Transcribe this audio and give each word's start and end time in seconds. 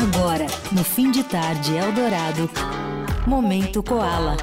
Agora, 0.00 0.46
no 0.70 0.84
fim 0.84 1.10
de 1.10 1.24
tarde 1.24 1.74
Eldorado, 1.74 2.48
Momento 3.26 3.82
Koala. 3.82 4.36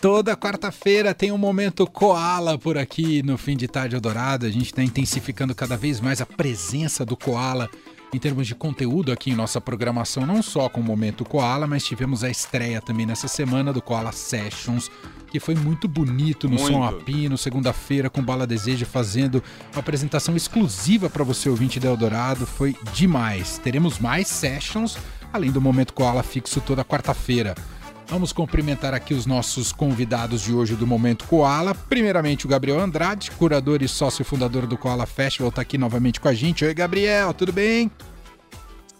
Toda 0.00 0.36
quarta-feira 0.36 1.14
tem 1.14 1.30
um 1.30 1.38
momento 1.38 1.86
koala 1.86 2.58
por 2.58 2.76
aqui 2.76 3.22
no 3.22 3.38
fim 3.38 3.56
de 3.56 3.68
tarde 3.68 3.94
Eldorado. 3.94 4.44
A 4.44 4.50
gente 4.50 4.66
está 4.66 4.82
intensificando 4.82 5.54
cada 5.54 5.76
vez 5.76 6.00
mais 6.00 6.20
a 6.20 6.26
presença 6.26 7.04
do 7.04 7.16
koala 7.16 7.70
em 8.12 8.18
termos 8.18 8.46
de 8.46 8.54
conteúdo 8.54 9.10
aqui 9.10 9.30
em 9.30 9.34
nossa 9.34 9.60
programação, 9.60 10.26
não 10.26 10.42
só 10.42 10.68
com 10.68 10.80
o 10.80 10.84
momento 10.84 11.24
koala, 11.24 11.66
mas 11.66 11.84
tivemos 11.84 12.22
a 12.22 12.28
estreia 12.28 12.80
também 12.80 13.06
nessa 13.06 13.26
semana 13.26 13.72
do 13.72 13.80
Koala 13.80 14.12
Sessions, 14.12 14.90
que 15.30 15.40
foi 15.40 15.54
muito 15.54 15.88
bonito 15.88 16.46
no 16.46 16.56
Muito. 16.56 16.70
Som 16.70 16.84
Apino, 16.84 17.38
segunda-feira 17.38 18.10
com 18.10 18.22
Bala 18.22 18.46
Desejo 18.46 18.84
fazendo 18.84 19.42
uma 19.72 19.80
apresentação 19.80 20.36
exclusiva 20.36 21.08
para 21.08 21.24
você 21.24 21.48
ouvinte 21.48 21.80
da 21.80 21.88
Eldorado. 21.88 22.46
Foi 22.46 22.76
demais. 22.92 23.56
Teremos 23.56 23.98
mais 23.98 24.28
sessions, 24.28 24.98
além 25.32 25.50
do 25.50 25.60
momento 25.60 25.94
koala 25.94 26.22
fixo 26.22 26.60
toda 26.60 26.84
quarta-feira. 26.84 27.54
Vamos 28.06 28.32
cumprimentar 28.32 28.92
aqui 28.92 29.14
os 29.14 29.24
nossos 29.24 29.72
convidados 29.72 30.42
de 30.42 30.52
hoje 30.52 30.74
do 30.74 30.86
Momento 30.86 31.26
Koala. 31.26 31.74
Primeiramente, 31.74 32.44
o 32.44 32.48
Gabriel 32.48 32.78
Andrade, 32.78 33.30
curador 33.30 33.82
e 33.82 33.88
sócio 33.88 34.24
fundador 34.24 34.66
do 34.66 34.76
Koala 34.76 35.06
Festival, 35.06 35.48
está 35.48 35.62
aqui 35.62 35.78
novamente 35.78 36.20
com 36.20 36.28
a 36.28 36.34
gente. 36.34 36.64
Oi, 36.64 36.74
Gabriel, 36.74 37.32
tudo 37.32 37.52
bem? 37.52 37.90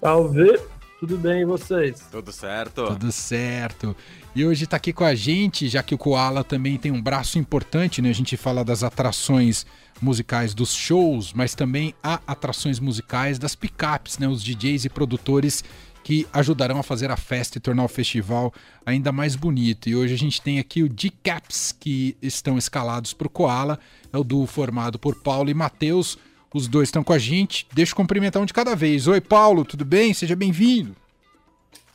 Salve, 0.01 0.59
tudo 0.99 1.19
bem 1.19 1.43
e 1.43 1.45
vocês? 1.45 2.07
Tudo 2.11 2.33
certo? 2.33 2.87
Tudo 2.87 3.13
certo. 3.13 3.95
E 4.35 4.47
hoje 4.47 4.65
está 4.65 4.79
aqui 4.79 4.93
com 4.93 5.05
a 5.05 5.15
gente, 5.15 5.69
já 5.69 5.83
que 5.83 5.95
o 5.95 5.99
Koala 5.99 6.43
também 6.43 6.79
tem 6.79 6.91
um 6.91 7.03
braço 7.03 7.39
importante, 7.39 8.01
né? 8.01 8.09
A 8.09 8.15
gente 8.15 8.37
fala 8.37 8.65
das 8.65 8.83
atrações 8.83 9.67
musicais 10.01 10.55
dos 10.55 10.73
shows, 10.73 11.33
mas 11.33 11.55
também 11.55 11.95
há 12.03 12.19
atrações 12.27 12.81
musicais 12.81 13.39
das 13.39 13.55
picapes, 13.55 14.17
né? 14.19 14.27
Os 14.27 14.43
DJs 14.43 14.87
e 14.87 14.89
produtores 14.89 15.63
que 16.03 16.27
ajudarão 16.33 16.79
a 16.79 16.83
fazer 16.83 17.11
a 17.11 17.17
festa 17.17 17.59
e 17.59 17.61
tornar 17.61 17.85
o 17.85 17.89
festival 17.89 18.53
ainda 18.85 19.13
mais 19.13 19.37
bonito. 19.37 19.89
E 19.89 19.97
hoje 19.97 20.15
a 20.15 20.19
gente 20.19 20.41
tem 20.41 20.59
aqui 20.59 20.83
o 20.83 20.89
D-Caps, 20.89 21.75
que 21.79 22.17
estão 22.21 22.59
escalados 22.59 23.13
para 23.13 23.27
o 23.27 23.31
Koala. 23.31 23.79
É 24.13 24.19
o 24.19 24.25
duo 24.25 24.47
formado 24.47 24.99
por 24.99 25.17
Paulo 25.17 25.51
e 25.51 25.55
Matheus. 25.55 26.19
Os 26.53 26.69
dois 26.69 26.89
estão 26.89 27.03
com 27.03 27.13
a 27.13 27.19
gente. 27.19 27.67
Deixa 27.73 27.93
eu 27.93 27.97
cumprimentar 27.97 28.43
um 28.43 28.47
de 28.47 28.53
cada 28.53 28.75
vez. 28.75 29.07
Oi, 29.07 29.21
Paulo, 29.21 29.65
tudo 29.65 29.85
bem? 29.85 30.13
Seja 30.13 30.37
bem-vindo. 30.37 30.95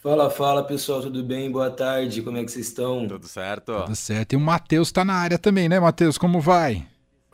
Fala, 0.02 0.30
fala 0.30 0.63
pessoal, 0.63 1.02
tudo 1.02 1.23
bem? 1.23 1.52
Boa 1.52 1.69
tarde, 1.69 2.22
como 2.22 2.38
é 2.38 2.44
que 2.44 2.52
vocês 2.52 2.67
estão? 2.67 3.08
Tudo 3.08 3.28
certo? 3.28 3.73
Tudo 3.81 3.95
certo. 3.95 4.33
E 4.33 4.35
o 4.35 4.39
Matheus 4.39 4.91
tá 4.91 5.03
na 5.03 5.16
área 5.16 5.38
também, 5.38 5.67
né, 5.67 5.80
Matheus? 5.80 6.17
Como 6.17 6.39
vai? 6.39 6.85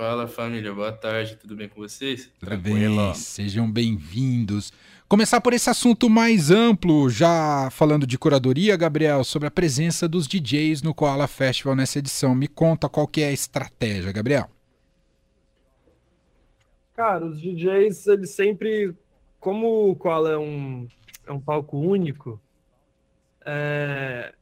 Fala 0.05 0.27
família, 0.27 0.73
boa 0.73 0.91
tarde, 0.91 1.37
tudo 1.37 1.55
bem 1.55 1.69
com 1.69 1.79
vocês? 1.79 2.29
Tudo 2.37 2.49
Tranquilo. 2.49 3.05
bem, 3.05 3.13
sejam 3.13 3.71
bem-vindos. 3.71 4.69
Começar 5.07 5.39
por 5.39 5.53
esse 5.53 5.69
assunto 5.69 6.09
mais 6.09 6.51
amplo, 6.51 7.09
já 7.09 7.69
falando 7.71 8.05
de 8.05 8.17
curadoria, 8.17 8.75
Gabriel, 8.75 9.23
sobre 9.23 9.47
a 9.47 9.51
presença 9.51 10.05
dos 10.05 10.27
DJs 10.27 10.81
no 10.81 10.93
Koala 10.93 11.25
Festival 11.25 11.73
nessa 11.73 11.99
edição. 11.99 12.35
Me 12.35 12.49
conta 12.49 12.89
qual 12.89 13.07
que 13.07 13.21
é 13.21 13.29
a 13.29 13.31
estratégia, 13.31 14.11
Gabriel. 14.11 14.49
Cara, 16.93 17.25
os 17.25 17.39
DJs, 17.39 18.05
eles 18.07 18.31
sempre, 18.31 18.93
como 19.39 19.89
o 19.89 19.95
Koala 19.95 20.31
é 20.31 20.37
um, 20.37 20.85
é 21.25 21.31
um 21.31 21.39
palco 21.39 21.77
único, 21.77 22.41
é, 23.45 24.35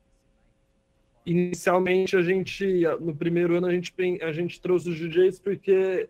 inicialmente 1.25 2.15
a 2.15 2.21
gente, 2.21 2.83
no 2.99 3.15
primeiro 3.15 3.55
ano, 3.55 3.67
a 3.67 3.71
gente, 3.71 3.93
a 4.21 4.31
gente 4.31 4.59
trouxe 4.59 4.89
os 4.89 4.97
DJs 4.97 5.39
porque 5.39 6.09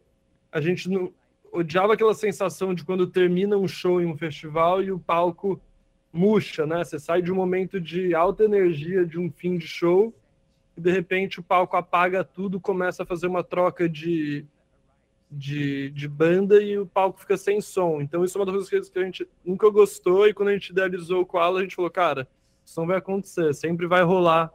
a 0.51 0.61
gente 0.61 0.89
não, 0.89 1.13
odiava 1.51 1.93
aquela 1.93 2.13
sensação 2.13 2.73
de 2.73 2.83
quando 2.85 3.05
termina 3.05 3.57
um 3.57 3.67
show 3.67 4.01
em 4.01 4.05
um 4.05 4.17
festival 4.17 4.81
e 4.81 4.91
o 4.91 4.99
palco 4.99 5.61
murcha, 6.11 6.65
né? 6.65 6.83
Você 6.83 6.97
sai 6.97 7.21
de 7.21 7.31
um 7.31 7.35
momento 7.35 7.79
de 7.79 8.15
alta 8.15 8.43
energia, 8.43 9.05
de 9.05 9.19
um 9.19 9.29
fim 9.29 9.57
de 9.57 9.67
show, 9.67 10.13
e 10.75 10.81
de 10.81 10.91
repente 10.91 11.39
o 11.39 11.43
palco 11.43 11.75
apaga 11.75 12.23
tudo, 12.23 12.59
começa 12.59 13.03
a 13.03 13.05
fazer 13.05 13.27
uma 13.27 13.43
troca 13.43 13.87
de, 13.87 14.45
de, 15.29 15.89
de 15.91 16.07
banda 16.07 16.61
e 16.61 16.77
o 16.77 16.85
palco 16.85 17.19
fica 17.19 17.35
sem 17.35 17.59
som. 17.59 18.01
Então 18.01 18.23
isso 18.23 18.37
é 18.37 18.41
uma 18.41 18.51
das 18.51 18.69
coisas 18.69 18.89
que 18.89 18.99
a 18.99 19.03
gente 19.03 19.27
nunca 19.43 19.69
gostou 19.69 20.27
e 20.27 20.33
quando 20.33 20.49
a 20.49 20.53
gente 20.53 20.69
idealizou 20.69 21.21
o 21.21 21.25
Koala, 21.25 21.59
a 21.59 21.63
gente 21.63 21.75
falou, 21.75 21.91
cara, 21.91 22.27
isso 22.65 22.79
não 22.79 22.87
vai 22.87 22.97
acontecer, 22.97 23.53
sempre 23.53 23.87
vai 23.87 24.03
rolar 24.03 24.51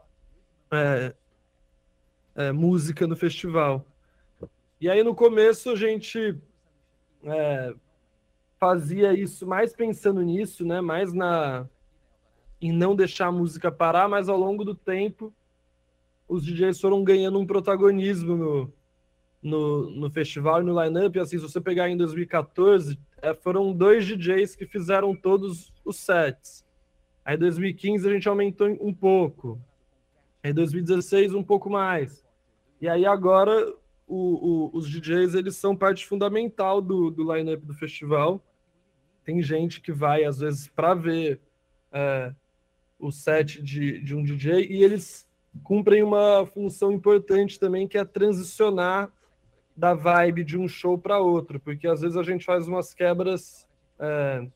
é, 0.71 1.15
é, 2.34 2.53
música 2.53 3.06
no 3.06 3.16
festival. 3.16 3.84
E 4.81 4.88
aí 4.91 5.03
no 5.03 5.15
começo 5.15 5.71
a 5.71 5.77
gente 5.77 6.38
é, 7.25 7.75
fazia 8.59 9.12
isso 9.12 9.47
mais 9.47 9.72
pensando 9.72 10.21
nisso, 10.22 10.65
né? 10.65 10.81
Mais 10.81 11.12
na 11.12 11.66
em 12.60 12.72
não 12.72 12.97
deixar 12.97 13.26
a 13.26 13.32
música 13.32 13.71
parar, 13.71 14.09
mas 14.09 14.28
ao 14.28 14.37
longo 14.38 14.65
do 14.65 14.75
tempo 14.75 15.32
os 16.28 16.44
DJs 16.44 16.81
foram 16.81 17.05
ganhando 17.05 17.38
um 17.38 17.47
protagonismo 17.47 18.34
no, 18.34 18.72
no, 19.43 19.91
no 19.91 20.10
festival 20.10 20.60
e 20.60 20.65
no 20.65 20.82
line-up. 20.82 21.19
Assim, 21.19 21.38
se 21.38 21.43
você 21.43 21.60
pegar 21.60 21.88
em 21.88 21.97
2014, 21.97 22.99
é, 23.22 23.34
foram 23.34 23.72
dois 23.72 24.05
DJs 24.05 24.56
que 24.56 24.66
fizeram 24.66 25.15
todos 25.15 25.72
os 25.84 25.99
sets. 25.99 26.65
Aí 27.25 27.37
em 27.37 27.38
2015 27.38 28.09
a 28.09 28.12
gente 28.12 28.28
aumentou 28.28 28.69
um 28.81 28.93
pouco. 28.93 29.60
Aí 30.47 30.53
em 30.53 30.55
2016 30.55 31.34
um 31.34 31.43
pouco 31.43 31.69
mais. 31.69 32.25
E 32.81 32.89
aí 32.89 33.05
agora 33.05 33.69
o- 34.07 34.69
o- 34.69 34.79
os 34.79 34.89
DJs 34.89 35.34
eles 35.34 35.57
são 35.57 35.75
parte 35.75 36.07
fundamental 36.07 36.81
do, 36.81 37.11
do 37.11 37.34
line-up 37.34 37.67
do 37.67 37.75
festival. 37.75 38.41
Tem 39.25 39.43
gente 39.43 39.81
que 39.81 39.91
vai, 39.91 40.23
às 40.23 40.39
vezes, 40.39 40.69
para 40.69 40.95
ver 40.95 41.41
é, 41.93 42.33
o 42.97 43.11
set 43.11 43.61
de, 43.61 44.01
de 44.01 44.15
um 44.15 44.23
DJ 44.23 44.67
e 44.71 44.85
eles 44.85 45.27
cumprem 45.65 46.03
uma 46.05 46.47
função 46.47 46.93
importante 46.93 47.59
também, 47.59 47.89
que 47.89 47.99
é 47.99 48.05
transicionar 48.05 49.11
da 49.77 49.95
vibe 49.95 50.45
de 50.45 50.56
um 50.56 50.69
show 50.69 50.97
para 50.97 51.19
outro, 51.19 51.59
porque 51.59 51.89
às 51.89 52.03
vezes 52.03 52.17
a 52.17 52.23
gente 52.23 52.45
faz 52.45 52.69
umas 52.69 52.95
quebras 52.95 53.67
é, 53.99 54.47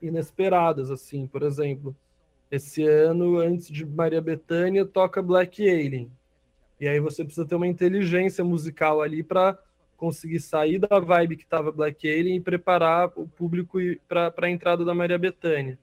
inesperadas, 0.00 0.88
assim, 0.88 1.26
por 1.26 1.42
exemplo. 1.42 1.96
Esse 2.50 2.82
ano, 2.84 3.38
antes 3.38 3.68
de 3.68 3.86
Maria 3.86 4.20
Bethânia, 4.20 4.84
toca 4.84 5.22
Black 5.22 5.62
Alien. 5.68 6.10
E 6.80 6.88
aí 6.88 6.98
você 6.98 7.22
precisa 7.22 7.46
ter 7.46 7.54
uma 7.54 7.66
inteligência 7.66 8.42
musical 8.42 9.02
ali 9.02 9.22
para 9.22 9.56
conseguir 9.96 10.40
sair 10.40 10.78
da 10.78 10.98
vibe 10.98 11.36
que 11.36 11.44
estava 11.44 11.70
Black 11.70 12.08
Alien 12.08 12.36
e 12.36 12.40
preparar 12.40 13.12
o 13.14 13.28
público 13.28 13.78
para 14.08 14.32
a 14.40 14.50
entrada 14.50 14.84
da 14.84 14.94
Maria 14.94 15.18
Bethânia. 15.18 15.78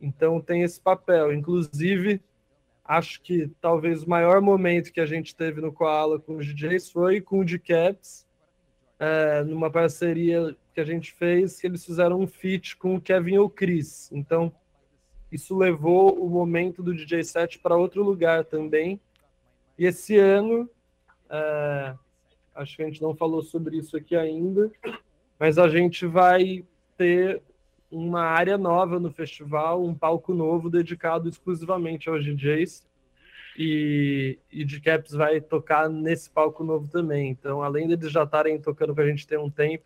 Então 0.00 0.40
tem 0.40 0.62
esse 0.62 0.80
papel. 0.80 1.32
Inclusive, 1.32 2.20
acho 2.82 3.20
que 3.22 3.48
talvez 3.60 4.02
o 4.02 4.10
maior 4.10 4.40
momento 4.40 4.92
que 4.92 5.00
a 5.00 5.06
gente 5.06 5.36
teve 5.36 5.60
no 5.60 5.72
Koala 5.72 6.18
com 6.18 6.36
os 6.36 6.46
DJs 6.46 6.90
foi 6.90 7.20
com 7.20 7.40
o 7.40 7.44
D-Caps, 7.44 8.26
é, 8.98 9.44
numa 9.44 9.70
parceria 9.70 10.56
que 10.74 10.80
a 10.80 10.84
gente 10.84 11.12
fez, 11.12 11.60
que 11.60 11.66
eles 11.66 11.84
fizeram 11.84 12.20
um 12.20 12.26
feat 12.26 12.76
com 12.76 12.94
o 12.94 13.00
Kevin 13.00 13.38
O'Chris. 13.38 14.10
Então, 14.12 14.52
isso 15.32 15.56
levou 15.56 16.22
o 16.22 16.28
momento 16.28 16.82
do 16.82 16.94
DJ 16.94 17.24
set 17.24 17.58
para 17.58 17.74
outro 17.74 18.04
lugar 18.04 18.44
também. 18.44 19.00
E 19.78 19.86
esse 19.86 20.18
ano, 20.18 20.68
é, 21.30 21.94
acho 22.54 22.76
que 22.76 22.82
a 22.82 22.86
gente 22.86 23.00
não 23.00 23.16
falou 23.16 23.42
sobre 23.42 23.78
isso 23.78 23.96
aqui 23.96 24.14
ainda, 24.14 24.70
mas 25.40 25.58
a 25.58 25.70
gente 25.70 26.06
vai 26.06 26.62
ter 26.98 27.42
uma 27.90 28.22
área 28.22 28.58
nova 28.58 29.00
no 29.00 29.10
festival, 29.10 29.82
um 29.82 29.94
palco 29.94 30.34
novo 30.34 30.68
dedicado 30.68 31.30
exclusivamente 31.30 32.10
aos 32.10 32.22
DJs. 32.22 32.86
E, 33.56 34.38
e 34.50 34.64
de 34.64 34.80
Caps 34.80 35.12
vai 35.12 35.38
tocar 35.40 35.88
nesse 35.88 36.30
palco 36.30 36.64
novo 36.64 36.88
também. 36.88 37.30
Então, 37.30 37.62
além 37.62 37.86
deles 37.86 38.10
já 38.10 38.24
estarem 38.24 38.58
tocando 38.58 38.94
com 38.94 39.00
a 39.00 39.06
gente 39.06 39.26
tem 39.26 39.36
um 39.38 39.50
tempo, 39.50 39.84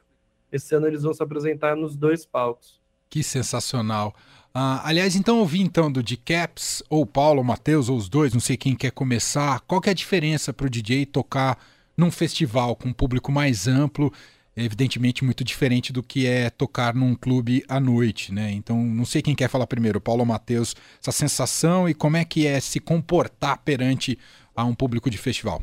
esse 0.53 0.75
ano 0.75 0.87
eles 0.87 1.03
vão 1.03 1.13
se 1.13 1.23
apresentar 1.23 1.77
nos 1.77 1.97
dois 1.97 2.25
palcos. 2.25 2.81
Que 3.09 3.23
sensacional. 3.23 4.15
Ah, 4.59 4.81
aliás, 4.89 5.15
então 5.15 5.41
ouvi 5.41 5.61
então 5.61 5.93
do 5.93 6.03
D-Caps, 6.03 6.83
ou 6.89 7.05
Paulo, 7.05 7.41
ou 7.41 7.45
Matheus, 7.45 7.91
ou 7.91 7.97
os 7.99 8.09
dois, 8.09 8.33
não 8.33 8.41
sei 8.41 8.57
quem 8.57 8.75
quer 8.75 8.91
começar. 8.91 9.61
Qual 9.61 9.83
que 9.83 9.91
é 9.91 9.93
a 9.93 9.95
diferença 9.95 10.51
para 10.51 10.67
o 10.67 10.71
DJ 10.71 11.05
tocar 11.05 11.59
num 11.95 12.11
festival 12.11 12.75
com 12.75 12.89
um 12.89 12.93
público 12.95 13.31
mais 13.31 13.69
amplo, 13.69 14.11
evidentemente 14.57 15.23
muito 15.23 15.45
diferente 15.45 15.93
do 15.93 16.03
que 16.03 16.27
é 16.27 16.49
tocar 16.49 16.95
num 16.95 17.15
clube 17.15 17.67
à 17.69 17.79
noite, 17.79 18.33
né? 18.33 18.51
Então, 18.51 18.83
não 18.83 19.05
sei 19.05 19.21
quem 19.21 19.35
quer 19.35 19.51
falar 19.51 19.67
primeiro, 19.67 20.01
Paulo 20.01 20.21
ou 20.21 20.27
Matheus, 20.27 20.75
essa 21.03 21.13
sensação 21.13 21.87
e 21.87 21.93
como 21.93 22.17
é 22.17 22.25
que 22.25 22.47
é 22.47 22.59
se 22.59 22.81
comportar 22.81 23.59
perante 23.59 24.19
a 24.55 24.65
um 24.65 24.75
público 24.75 25.11
de 25.11 25.19
festival. 25.19 25.63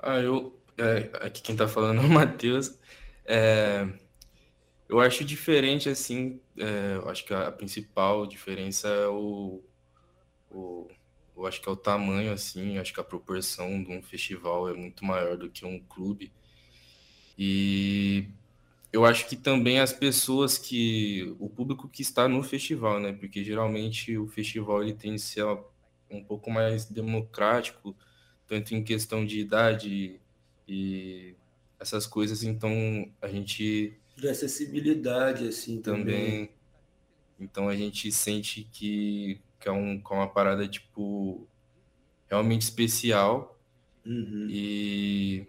Ah, 0.00 0.20
eu. 0.20 0.56
É, 0.78 1.10
aqui 1.20 1.42
quem 1.42 1.56
tá 1.56 1.66
falando 1.66 2.00
é 2.00 2.04
o 2.04 2.08
Matheus. 2.14 2.78
É, 3.26 3.88
eu 4.90 5.00
acho 5.00 5.24
diferente, 5.24 5.88
assim. 5.88 6.40
é, 6.58 6.96
eu 6.96 7.08
acho 7.08 7.24
que 7.24 7.32
a, 7.32 7.50
principal 7.52 8.26
diferença 8.26 8.88
é 8.88 9.06
o, 9.08 9.62
o. 10.50 10.88
Eu 11.36 11.46
acho 11.46 11.60
que 11.62 11.68
é 11.68 11.72
o 11.72 11.76
tamanho, 11.76 12.32
assim. 12.32 12.76
Acho 12.78 12.92
que 12.92 13.00
a 13.00 13.04
proporção 13.04 13.82
de 13.82 13.90
um 13.92 14.02
festival 14.02 14.68
é 14.68 14.74
muito 14.74 15.04
maior 15.04 15.36
do 15.36 15.48
que 15.48 15.64
um 15.64 15.78
clube. 15.80 16.32
eu 18.92 19.04
acho 19.04 19.28
que 19.28 19.36
também 19.36 19.78
as 19.80 19.92
pessoas 19.92 20.58
que. 20.58 21.34
o 21.38 21.48
público 21.48 21.88
que 21.88 22.02
está 22.02 22.28
no 22.28 22.42
festival, 22.42 23.00
né? 23.00 23.12
Porque 23.12 23.44
geralmente 23.44 24.18
o 24.18 24.26
festival 24.26 24.82
ele 24.82 24.94
tem 24.94 25.12
que 25.12 25.20
ser 25.20 25.44
um 26.10 26.24
pouco 26.24 26.50
mais 26.50 26.86
democrático, 26.86 27.96
tanto 28.46 28.74
em 28.74 28.82
questão 28.82 29.24
de 29.24 29.38
idade 29.40 30.20
e 30.66 31.36
essas 31.78 32.06
coisas, 32.06 32.42
então 32.42 32.72
a 33.22 33.28
gente. 33.28 33.96
De 34.20 34.28
acessibilidade, 34.28 35.48
assim, 35.48 35.80
também. 35.80 36.04
também 36.04 36.60
então 37.40 37.68
a 37.68 37.74
gente 37.74 38.12
sente 38.12 38.68
que, 38.70 39.40
que, 39.58 39.68
é, 39.68 39.72
um, 39.72 39.98
que 39.98 40.12
é 40.12 40.16
uma 40.16 40.28
parada, 40.28 40.68
tipo, 40.68 41.48
realmente 42.28 42.62
especial. 42.62 43.58
Uhum. 44.04 44.46
E 44.50 45.46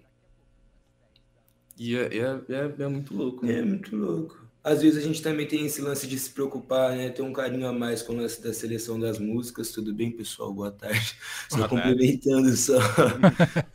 e 1.78 1.96
é, 1.96 2.18
é, 2.18 2.44
é, 2.50 2.84
é 2.84 2.88
muito 2.88 3.14
louco. 3.16 3.46
Né? 3.46 3.60
É 3.60 3.62
muito 3.62 3.96
louco. 3.96 4.41
Às 4.64 4.84
vezes 4.84 5.04
a 5.04 5.08
gente 5.08 5.24
também 5.24 5.48
tem 5.48 5.66
esse 5.66 5.82
lance 5.82 6.06
de 6.06 6.20
se 6.20 6.30
preocupar, 6.30 6.96
né? 6.96 7.10
Ter 7.10 7.24
um 7.24 7.34
carinho 7.34 7.66
a 7.68 7.74
mais 7.74 8.04
com 8.04 8.14
o 8.14 8.18
lance 8.18 8.40
da 8.40 8.54
seleção 8.54 9.00
das 9.00 9.18
músicas. 9.18 9.72
Tudo 9.72 9.92
bem, 9.92 10.12
pessoal? 10.12 10.54
Boa 10.54 10.72
tarde. 10.72 11.16
Só 11.50 11.68
complementando 11.68 12.56
só. 12.56 12.78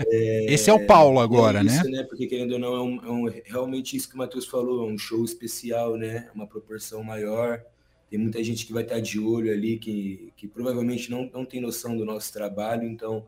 É, 0.09 0.55
esse 0.55 0.71
é 0.71 0.73
o 0.73 0.87
Paulo 0.87 1.19
agora, 1.19 1.59
é 1.59 1.65
isso, 1.65 1.85
né? 1.85 1.99
né? 1.99 2.03
Porque 2.05 2.27
querendo 2.29 2.53
ou 2.53 2.59
não, 2.59 2.77
é, 2.77 2.81
um, 2.81 3.05
é 3.05 3.11
um, 3.11 3.43
realmente 3.45 3.97
isso 3.97 4.09
que 4.09 4.15
o 4.15 4.19
Matheus 4.19 4.47
falou, 4.47 4.89
é 4.89 4.93
um 4.93 4.97
show 4.97 5.25
especial, 5.25 5.97
né? 5.97 6.31
Uma 6.33 6.47
proporção 6.47 7.03
maior. 7.03 7.61
Tem 8.09 8.19
muita 8.19 8.43
gente 8.45 8.65
que 8.65 8.73
vai 8.73 8.85
estar 8.85 9.01
de 9.01 9.19
olho 9.19 9.53
ali, 9.53 9.79
que, 9.79 10.33
que 10.37 10.47
provavelmente 10.47 11.11
não, 11.11 11.29
não 11.33 11.45
tem 11.45 11.61
noção 11.61 11.97
do 11.97 12.05
nosso 12.05 12.33
trabalho, 12.33 12.85
então 12.85 13.27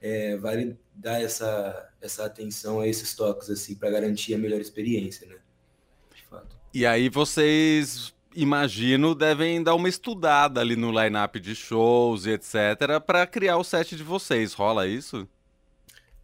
é, 0.00 0.36
vale 0.38 0.78
dar 0.94 1.20
essa, 1.20 1.90
essa 2.00 2.24
atenção 2.24 2.80
a 2.80 2.88
esses 2.88 3.14
toques, 3.14 3.50
assim, 3.50 3.74
para 3.74 3.90
garantir 3.90 4.34
a 4.34 4.38
melhor 4.38 4.60
experiência, 4.60 5.26
né? 5.26 5.36
E 6.74 6.84
aí 6.84 7.08
vocês, 7.08 8.12
imagino, 8.34 9.14
devem 9.14 9.62
dar 9.62 9.76
uma 9.76 9.88
estudada 9.88 10.60
ali 10.60 10.74
no 10.74 10.90
line-up 10.90 11.38
de 11.38 11.54
shows 11.54 12.26
e 12.26 12.30
etc. 12.30 13.00
para 13.06 13.24
criar 13.28 13.58
o 13.58 13.62
set 13.62 13.94
de 13.94 14.02
vocês. 14.02 14.54
Rola 14.54 14.84
isso? 14.84 15.28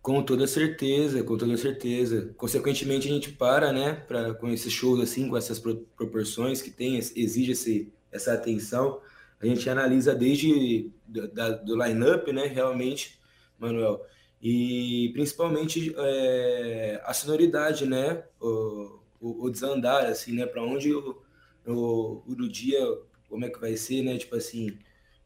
Com 0.03 0.21
toda 0.25 0.49
certeza, 0.49 1.23
com 1.23 1.39
toda 1.39 1.57
certeza. 1.57 2.35
Consequentemente, 2.37 3.07
a 3.07 3.13
gente 3.13 3.31
para, 3.31 3.73
né, 3.73 3.93
pra, 4.09 4.35
com 4.35 4.51
esses 4.51 4.73
shows 4.73 4.99
assim, 4.99 5.29
com 5.29 5.37
essas 5.37 5.61
proporções 5.61 6.61
que 6.61 6.71
tem, 6.73 6.99
exige 6.99 7.53
esse, 7.53 7.93
essa 8.11 8.33
atenção. 8.33 9.01
A 9.41 9.47
gente 9.47 9.71
analisa 9.71 10.17
desde 10.17 10.91
da, 11.07 11.51
do 11.51 11.81
line-up, 11.81 12.33
né, 12.33 12.47
realmente, 12.47 13.21
Manuel. 13.57 14.05
E 14.43 15.11
principalmente 15.13 15.95
é, 15.97 17.01
a 17.05 17.15
sonoridade, 17.15 17.87
né? 17.87 18.25
O, 18.41 19.00
o, 19.21 19.45
o, 19.45 19.51
desandar, 19.51 20.07
assim, 20.07 20.33
né? 20.33 20.47
Para 20.47 20.63
onde 20.63 20.93
o, 20.93 21.23
o, 21.67 22.23
o 22.27 22.49
dia, 22.49 22.81
como 23.29 23.45
é 23.45 23.51
que 23.51 23.61
vai 23.61 23.77
ser, 23.77 24.03
né? 24.03 24.17
Tipo 24.17 24.37
assim, 24.37 24.79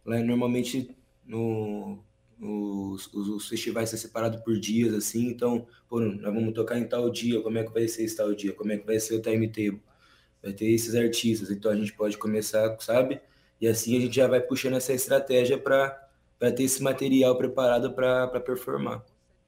lá 0.04 0.18
normalmente 0.18 0.94
no, 1.24 2.02
os, 2.40 3.06
os, 3.12 3.28
os, 3.28 3.48
festivais 3.48 3.90
são 3.90 3.98
separados 3.98 4.40
por 4.40 4.58
dias, 4.58 4.92
assim, 4.94 5.26
então, 5.26 5.66
pô, 5.88 6.00
nós 6.00 6.34
vamos 6.34 6.52
tocar 6.52 6.78
em 6.78 6.86
tal 6.86 7.08
dia, 7.10 7.40
como 7.40 7.58
é 7.58 7.64
que 7.64 7.72
vai 7.72 7.88
ser 7.88 8.04
esse 8.04 8.16
tal 8.16 8.34
dia, 8.34 8.52
como 8.52 8.72
é 8.72 8.76
que 8.76 8.86
vai 8.86 8.98
ser 8.98 9.14
o 9.14 9.22
timetable, 9.22 9.80
vai 10.42 10.52
ter 10.52 10.66
esses 10.66 10.94
artistas, 10.94 11.50
então 11.50 11.70
a 11.70 11.76
gente 11.76 11.92
pode 11.92 12.18
começar, 12.18 12.76
sabe? 12.80 13.20
E 13.60 13.66
assim 13.66 13.96
a 13.96 14.00
gente 14.00 14.16
já 14.16 14.26
vai 14.26 14.40
puxando 14.40 14.74
essa 14.74 14.92
estratégia 14.92 15.56
para 15.56 15.98
ter 16.38 16.64
esse 16.64 16.82
material 16.82 17.36
preparado 17.36 17.92
para 17.92 18.40
performar. 18.40 19.02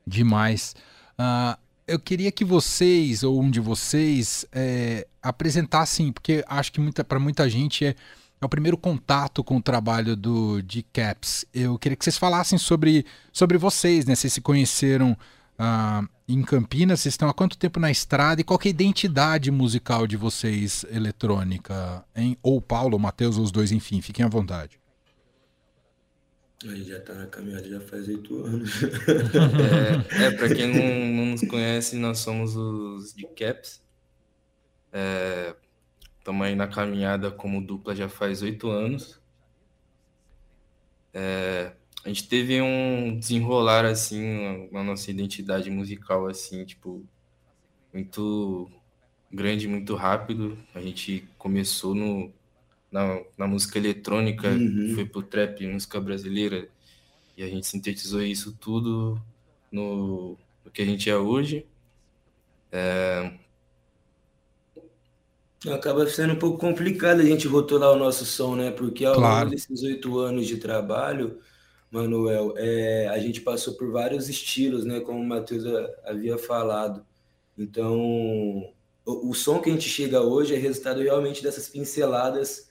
Demais. 0.07 0.75
Uh, 1.19 1.59
eu 1.87 1.99
queria 2.01 2.33
que 2.33 2.45
vocês, 2.45 3.23
ou 3.23 3.41
um 3.41 3.51
de 3.51 3.61
vocês, 3.61 4.45
é, 4.53 5.07
apresentassem, 5.23 6.13
porque 6.13 6.45
acho 6.49 6.73
que 6.73 6.81
muita, 6.81 7.05
para 7.05 7.21
muita 7.21 7.49
gente 7.49 7.85
é, 7.85 7.95
é 8.41 8.45
o 8.45 8.49
primeiro 8.49 8.77
contato 8.77 9.45
com 9.45 9.59
o 9.59 9.63
trabalho 9.63 10.17
do 10.17 10.61
de 10.63 10.83
Caps. 10.83 11.45
Eu 11.55 11.79
queria 11.79 11.97
que 11.97 12.05
vocês 12.05 12.19
falassem 12.19 12.59
sobre, 12.59 13.07
sobre 13.33 13.57
vocês, 13.57 14.05
né? 14.05 14.17
Vocês 14.17 14.33
se 14.33 14.41
conheceram 14.41 15.13
uh, 15.13 16.09
em 16.29 16.43
Campinas, 16.43 17.01
vocês 17.01 17.15
estão 17.15 17.29
há 17.29 17.35
quanto 17.35 17.57
tempo 17.57 17.79
na 17.79 17.91
estrada 17.91 18.41
e 18.41 18.45
qual 18.45 18.59
é 18.65 18.67
a 18.67 18.71
identidade 18.71 19.51
musical 19.51 20.07
de 20.09 20.17
vocês 20.17 20.85
eletrônica? 20.91 22.05
Hein? 22.17 22.37
Ou 22.43 22.61
Paulo, 22.61 22.95
ou 22.95 22.99
Matheus, 22.99 23.39
ou 23.39 23.45
os 23.45 23.53
dois, 23.53 23.71
enfim, 23.71 24.01
fiquem 24.01 24.25
à 24.25 24.29
vontade. 24.29 24.79
A 26.69 26.75
gente 26.75 26.89
já 26.89 27.01
tá 27.01 27.15
na 27.15 27.27
caminhada 27.27 27.69
já 27.69 27.81
faz 27.81 28.09
oito 28.09 28.45
anos. 28.45 28.71
É, 30.11 30.27
é 30.27 30.31
para 30.33 30.55
quem 30.55 30.67
não, 30.67 31.17
não, 31.25 31.33
nos 31.33 31.41
conhece, 31.43 31.97
nós 31.97 32.19
somos 32.19 32.57
os 32.57 33.15
de 33.15 33.27
Caps. 33.29 33.83
Estamos 36.19 36.47
é, 36.47 36.49
aí 36.49 36.57
na 36.57 36.67
caminhada 36.67 37.31
como 37.31 37.65
dupla 37.65 37.95
já 37.95 38.09
faz 38.09 38.43
oito 38.43 38.69
anos. 38.69 39.21
É, 41.15 41.73
a 42.05 42.09
gente 42.09 42.29
teve 42.29 42.61
um 42.61 43.19
desenrolar 43.19 43.85
assim 43.85 44.69
na 44.71 44.83
nossa 44.83 45.11
identidade 45.11 45.71
musical 45.71 46.27
assim, 46.27 46.65
tipo, 46.65 47.05
muito 47.93 48.71
grande, 49.33 49.69
muito 49.69 49.95
rápido. 49.95 50.59
A 50.75 50.81
gente 50.81 51.29
começou 51.39 51.95
no 51.95 52.33
na, 52.97 53.21
na 53.37 53.47
música 53.47 53.79
eletrônica, 53.79 54.49
uhum. 54.49 54.93
foi 54.95 55.05
pro 55.05 55.23
trap, 55.23 55.67
música 55.67 56.01
brasileira, 56.01 56.67
e 57.37 57.43
a 57.43 57.47
gente 57.47 57.67
sintetizou 57.67 58.23
isso 58.23 58.57
tudo 58.59 59.21
no, 59.71 60.39
no 60.65 60.71
que 60.71 60.81
a 60.81 60.85
gente 60.87 61.11
é 61.11 61.17
hoje. 61.17 61.67
É... 62.73 63.33
Acaba 65.71 66.07
sendo 66.07 66.33
um 66.33 66.39
pouco 66.39 66.57
complicado 66.57 67.21
a 67.21 67.25
gente 67.25 67.47
rotular 67.47 67.93
o 67.93 67.99
nosso 67.99 68.25
som, 68.25 68.57
né? 68.57 68.71
Porque 68.71 69.05
ao 69.05 69.17
claro. 69.17 69.45
longo 69.45 69.51
desses 69.51 69.83
oito 69.83 70.19
anos 70.19 70.47
de 70.47 70.57
trabalho, 70.57 71.39
Manuel, 71.91 72.55
é, 72.57 73.09
a 73.09 73.19
gente 73.19 73.43
passou 73.43 73.75
por 73.75 73.91
vários 73.91 74.31
estilos, 74.31 74.87
né? 74.87 75.01
Como 75.01 75.21
o 75.21 75.27
Matheus 75.27 75.65
havia 76.07 76.39
falado. 76.39 77.05
Então, 77.59 78.01
o, 79.05 79.31
o, 79.31 79.35
som 79.35 79.61
que 79.61 79.69
a 79.69 79.73
gente 79.73 79.89
chega 79.89 80.23
hoje 80.23 80.55
é 80.55 80.59
resultado 80.59 81.03
realmente 81.03 81.43
dessas 81.43 81.69
pinceladas 81.69 82.66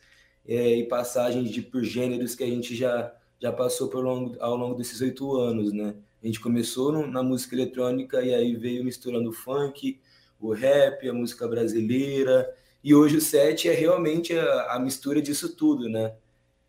é, 0.48 0.78
e 0.78 0.88
passagens 0.88 1.50
de 1.50 1.62
por 1.62 1.84
gêneros 1.84 2.36
que 2.36 2.44
a 2.44 2.48
gente 2.48 2.76
já, 2.76 3.14
já 3.40 3.52
passou 3.52 3.90
por 3.90 4.04
longo, 4.04 4.36
ao 4.40 4.56
longo 4.56 4.76
desses 4.76 5.02
oito 5.02 5.36
anos, 5.38 5.74
né? 5.74 5.96
A 6.22 6.26
gente 6.26 6.40
começou 6.40 6.92
no, 6.92 7.08
na 7.08 7.22
música 7.22 7.56
eletrônica 7.56 8.22
e 8.22 8.34
aí 8.34 8.56
veio 8.56 8.84
misturando 8.84 9.30
o 9.30 9.34
funk, 9.34 10.00
o 10.40 10.54
rap, 10.54 11.08
a 11.08 11.14
música 11.14 11.48
brasileira, 11.48 12.52
e 12.84 12.94
hoje 12.94 13.18
o 13.18 13.22
set 13.22 13.68
é 13.68 13.74
realmente 13.74 14.38
a, 14.38 14.74
a 14.74 14.80
mistura 14.80 15.22
disso 15.22 15.56
tudo, 15.56 15.90
né? 15.90 16.14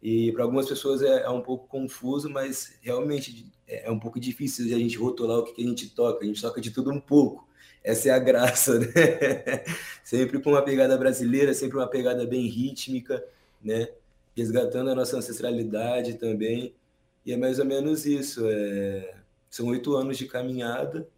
E 0.03 0.33
para 0.33 0.45
algumas 0.45 0.69
pessoas 0.69 1.03
é, 1.03 1.23
é, 1.23 1.31
um 1.31 1.43
pouco 1.43 1.67
confuso, 1.69 2.31
mas 2.31 2.79
realmente 2.81 3.51
é, 3.67 3.87
é 3.89 3.91
um 3.91 3.99
pouco 3.99 4.21
difícil 4.21 4.67
de 4.67 4.75
a 4.75 4.79
gente 4.79 4.97
rotular 4.97 5.39
o 5.39 5.45
que, 5.45 5.53
que 5.53 5.63
a 5.63 5.67
gente 5.67 5.91
toca. 5.91 6.25
A 6.25 6.27
gente 6.27 6.41
toca 6.41 6.61
de 6.61 6.71
tudo 6.71 6.91
um 6.91 7.01
pouco. 7.01 7.47
Essa 7.83 8.09
é 8.09 8.13
a 8.13 8.19
graça, 8.19 8.79
né? 8.81 8.87
sempre 10.05 10.41
com 10.41 10.51
uma 10.51 10.63
pegada 10.63 10.97
brasileira, 10.97 11.55
sempre 11.55 11.77
uma 11.77 11.87
pegada 11.87 12.27
bem 12.27 12.47
rítmica 12.47 13.23
né? 13.63 13.89
Resgatando 14.37 14.91
a 14.91 14.95
nossa 14.95 15.17
ancestralidade 15.17 16.15
também. 16.15 16.75
E 17.25 17.33
é 17.33 17.37
mais 17.37 17.59
ou 17.59 17.65
menos 17.65 18.07
isso. 18.07 18.47
É... 18.47 19.15
São 19.49 19.67
oito 19.69 19.95
anos 19.95 20.19
de 20.19 20.27
caminhada, 20.27 21.09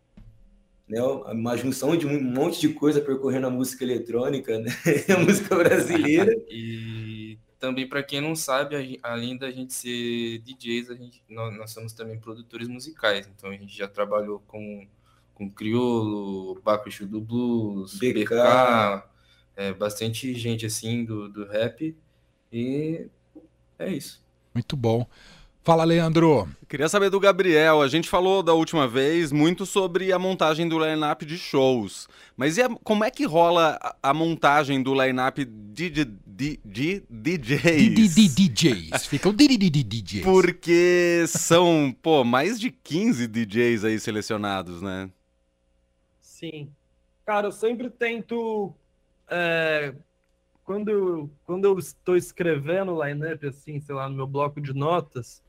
né? 0.88 1.02
Uma 1.02 1.56
junção 1.56 1.96
de 1.96 2.06
um 2.06 2.22
monte 2.22 2.60
de 2.60 2.70
coisa 2.70 3.00
percorrendo 3.00 3.46
a 3.46 3.50
música 3.50 3.84
eletrônica, 3.84 4.58
né? 4.58 4.70
a 5.14 5.18
música 5.18 5.56
brasileira. 5.56 6.32
e 6.48 7.38
também 7.58 7.88
para 7.88 8.02
quem 8.02 8.20
não 8.20 8.36
sabe, 8.36 8.98
além 9.02 9.36
da 9.36 9.50
gente 9.50 9.72
ser 9.74 10.38
DJs, 10.38 10.90
a 10.90 10.94
gente, 10.94 11.22
nós, 11.28 11.56
nós, 11.56 11.70
somos 11.72 11.92
também 11.92 12.18
produtores 12.18 12.68
musicais. 12.68 13.28
Então 13.36 13.50
a 13.50 13.54
gente 13.54 13.76
já 13.76 13.88
trabalhou 13.88 14.40
com 14.46 14.86
com 15.38 15.48
Criolo, 15.48 16.60
Bacuxu 16.62 17.06
do 17.06 17.20
Blues, 17.20 17.94
BK, 17.94 18.24
BK 18.24 19.08
é, 19.54 19.72
bastante 19.72 20.34
gente 20.34 20.66
assim 20.66 21.04
do, 21.04 21.28
do 21.28 21.46
rap. 21.46 21.96
E 22.52 23.06
é 23.78 23.92
isso. 23.92 24.22
Muito 24.54 24.76
bom. 24.76 25.06
Fala, 25.68 25.84
Leandro. 25.84 26.48
queria 26.66 26.88
saber 26.88 27.10
do 27.10 27.20
Gabriel. 27.20 27.82
A 27.82 27.88
gente 27.88 28.08
falou 28.08 28.42
da 28.42 28.54
última 28.54 28.88
vez 28.88 29.30
muito 29.30 29.66
sobre 29.66 30.12
a 30.14 30.18
montagem 30.18 30.66
do 30.66 30.78
line-up 30.78 31.26
de 31.26 31.36
shows. 31.36 32.08
Mas 32.34 32.58
a, 32.58 32.70
como 32.82 33.04
é 33.04 33.10
que 33.10 33.26
rola 33.26 33.78
a, 33.82 34.10
a 34.10 34.14
montagem 34.14 34.82
do 34.82 34.94
line-up 34.94 35.44
de, 35.44 35.90
de, 35.90 36.04
de, 36.04 36.60
de 36.64 37.02
DJs? 37.10 37.94
De, 37.94 38.08
de, 38.08 38.28
DJs. 38.48 39.06
Ficam 39.06 39.34
de, 39.34 39.46
de, 39.46 39.58
de 39.58 39.82
DJs. 39.82 40.24
Porque 40.24 41.26
são, 41.28 41.94
pô, 42.00 42.24
mais 42.24 42.58
de 42.58 42.70
15 42.70 43.26
DJs 43.26 43.84
aí 43.84 44.00
selecionados, 44.00 44.80
né? 44.80 45.10
Sim. 46.22 46.70
Cara, 47.26 47.48
eu 47.48 47.52
sempre 47.52 47.90
tento 47.90 48.72
é, 49.28 49.92
quando 50.68 50.90
eu, 50.90 51.30
quando 51.46 51.64
eu 51.64 51.78
estou 51.78 52.14
escrevendo 52.14 52.92
o 52.92 53.02
line-up, 53.02 53.46
assim, 53.46 53.80
sei 53.80 53.94
lá, 53.94 54.06
no 54.06 54.14
meu 54.14 54.26
bloco 54.26 54.60
de 54.60 54.74
notas, 54.74 55.42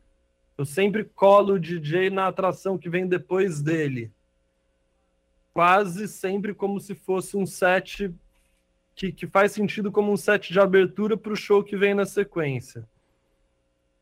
eu 0.58 0.64
sempre 0.64 1.04
colo 1.04 1.56
o 1.56 1.60
DJ 1.60 2.10
na 2.10 2.28
atração 2.28 2.78
que 2.78 2.90
vem 2.90 3.06
depois 3.06 3.62
dele. 3.62 4.14
Quase 5.54 6.08
sempre 6.08 6.54
como 6.54 6.80
se 6.80 6.96
fosse 6.96 7.36
um 7.36 7.46
set 7.46 8.16
que, 8.96 9.12
que 9.12 9.28
faz 9.28 9.52
sentido 9.52 9.92
como 9.92 10.10
um 10.10 10.16
set 10.16 10.54
de 10.54 10.60
abertura 10.62 11.18
para 11.18 11.34
o 11.34 11.36
show 11.36 11.66
que 11.66 11.76
vem 11.76 11.94
na 11.94 12.06
sequência. 12.06 12.88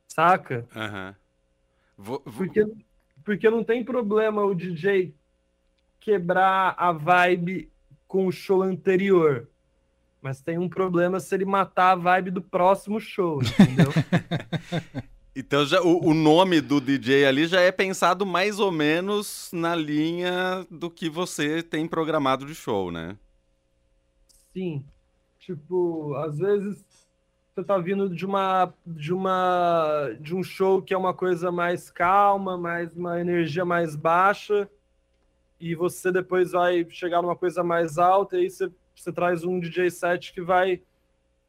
Saca? 0.07 0.67
Uhum. 0.75 1.15
Vou, 1.97 2.21
vou... 2.23 2.33
Porque, 2.45 2.63
porque 3.25 3.49
não 3.49 3.63
tem 3.63 3.83
problema 3.83 4.43
o 4.43 4.53
DJ 4.53 5.15
quebrar 5.99 6.75
a 6.77 6.91
vibe 6.91 7.71
com 8.07 8.27
o 8.27 8.31
show 8.31 8.61
anterior. 8.61 9.49
Mas 10.21 10.41
tem 10.41 10.57
um 10.57 10.67
problema 10.67 11.19
se 11.19 11.33
ele 11.35 11.45
matar 11.45 11.91
a 11.91 11.95
vibe 11.95 12.31
do 12.31 12.41
próximo 12.41 12.99
show, 12.99 13.39
entendeu? 13.41 13.91
então 15.35 15.65
já, 15.65 15.81
o, 15.81 16.09
o, 16.09 16.13
nome 16.13 16.59
do 16.59 16.81
DJ 16.81 17.25
ali 17.25 17.45
já 17.47 17.61
é 17.61 17.71
pensado 17.71 18.25
mais 18.25 18.59
ou 18.59 18.71
menos 18.71 19.49
na 19.53 19.75
linha 19.75 20.65
do 20.71 20.89
que 20.89 21.09
você 21.09 21.61
tem 21.61 21.87
programado 21.87 22.45
de 22.45 22.55
show, 22.55 22.91
né? 22.91 23.15
Sim. 24.53 24.83
Tipo, 25.39 26.15
às 26.15 26.39
vezes 26.39 26.83
você 27.53 27.63
tá 27.63 27.77
vindo 27.77 28.09
de 28.09 28.25
uma 28.25 28.73
de 28.85 29.13
uma 29.13 30.11
de 30.19 30.35
um 30.35 30.43
show 30.43 30.81
que 30.81 30.93
é 30.93 30.97
uma 30.97 31.13
coisa 31.13 31.51
mais 31.51 31.89
calma, 31.89 32.57
mais 32.57 32.95
uma 32.95 33.19
energia 33.21 33.63
mais 33.63 33.95
baixa, 33.95 34.69
e 35.59 35.73
você 35.73 36.11
depois 36.11 36.51
vai 36.51 36.85
chegar 36.89 37.21
numa 37.21 37.35
coisa 37.35 37.63
mais 37.63 37.97
alta 37.97 38.35
e 38.37 38.41
aí 38.41 38.49
você 38.49 38.71
você 39.01 39.11
traz 39.11 39.43
um 39.43 39.59
DJ 39.59 39.91
set 39.91 40.33
que 40.33 40.41
vai 40.41 40.81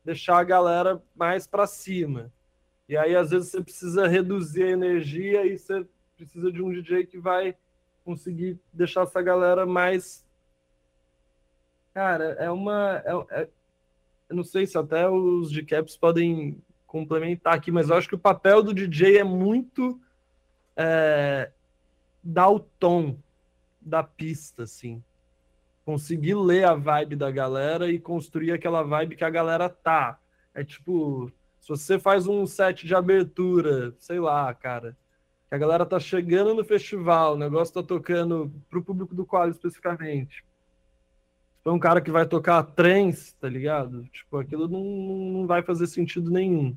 deixar 0.05 0.39
a 0.39 0.45
galera 0.45 1.03
mais 1.15 1.47
para 1.47 1.67
cima. 1.67 2.31
E 2.89 2.97
aí, 2.97 3.17
às 3.17 3.31
vezes, 3.31 3.51
você 3.51 3.63
precisa 3.63 4.07
reduzir 4.07 4.65
a 4.65 4.71
energia 4.71 5.47
e 5.47 5.59
você 5.59 5.87
precisa 6.17 6.51
de 6.53 6.63
um 6.63 6.71
DJ 6.71 7.07
que 7.07 7.19
vai 7.19 7.57
conseguir 8.05 8.59
deixar 8.73 9.03
essa 9.03 9.21
galera 9.23 9.67
mais. 9.67 10.25
Cara, 11.95 12.37
é 12.39 12.51
uma. 12.51 13.03
É, 13.05 13.43
é... 13.43 13.49
Eu 14.29 14.37
não 14.37 14.45
sei 14.45 14.67
se 14.67 14.77
até 14.77 15.09
os 15.09 15.51
caps 15.63 15.97
podem 15.97 16.63
complementar 16.87 17.55
aqui, 17.55 17.71
mas 17.71 17.89
eu 17.89 17.97
acho 17.97 18.09
que 18.09 18.15
o 18.15 18.19
papel 18.19 18.63
do 18.63 18.75
DJ 18.75 19.19
é 19.19 19.25
muito 19.25 19.99
é, 20.77 21.51
dar 22.23 22.51
o 22.51 22.61
tom 22.61 23.17
da 23.81 24.03
pista, 24.03 24.65
assim 24.65 25.03
conseguir 25.89 26.35
ler 26.35 26.67
a 26.67 26.75
vibe 26.75 27.17
da 27.17 27.31
galera 27.31 27.91
e 27.91 27.99
construir 27.99 28.53
aquela 28.53 28.83
vibe 28.83 29.17
que 29.17 29.25
a 29.25 29.31
galera 29.31 29.71
tá. 29.71 30.19
É 30.55 30.63
tipo, 30.63 31.33
se 31.59 31.67
você 31.67 31.99
faz 31.99 32.27
um 32.27 32.45
set 32.45 32.87
de 32.87 32.95
abertura, 32.95 33.95
sei 33.99 34.21
lá, 34.21 34.53
cara, 34.53 34.95
que 35.49 35.55
a 35.55 35.57
galera 35.57 35.87
tá 35.87 35.99
chegando 35.99 36.53
no 36.53 36.63
festival, 36.63 37.33
o 37.33 37.39
negócio 37.39 37.73
tá 37.73 37.83
tocando 37.83 38.53
pro 38.69 38.85
público 38.85 39.15
do 39.15 39.25
qual 39.25 39.49
especificamente. 39.49 40.45
Se 41.57 41.65
for 41.65 41.73
um 41.73 41.79
cara 41.79 42.03
que 42.03 42.11
vai 42.11 42.27
tocar 42.27 42.63
trance, 42.65 43.35
tá 43.37 43.49
ligado? 43.49 44.05
Tipo, 44.13 44.37
aquilo 44.37 44.69
não, 44.69 44.85
não 44.85 45.47
vai 45.47 45.63
fazer 45.63 45.87
sentido 45.87 46.31
nenhum. 46.31 46.77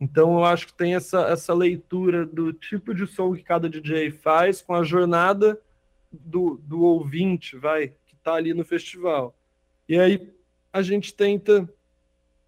Então 0.00 0.38
eu 0.38 0.44
acho 0.44 0.66
que 0.66 0.74
tem 0.74 0.96
essa, 0.96 1.20
essa 1.28 1.54
leitura 1.54 2.26
do 2.26 2.52
tipo 2.52 2.92
de 2.92 3.06
som 3.06 3.32
que 3.32 3.44
cada 3.44 3.70
DJ 3.70 4.10
faz 4.10 4.60
com 4.60 4.74
a 4.74 4.82
jornada 4.82 5.56
do, 6.12 6.60
do 6.64 6.82
ouvinte, 6.82 7.56
vai, 7.56 7.94
tá 8.24 8.34
ali 8.34 8.54
no 8.54 8.64
festival. 8.64 9.36
E 9.88 9.98
aí 9.98 10.34
a 10.72 10.82
gente 10.82 11.14
tenta 11.14 11.68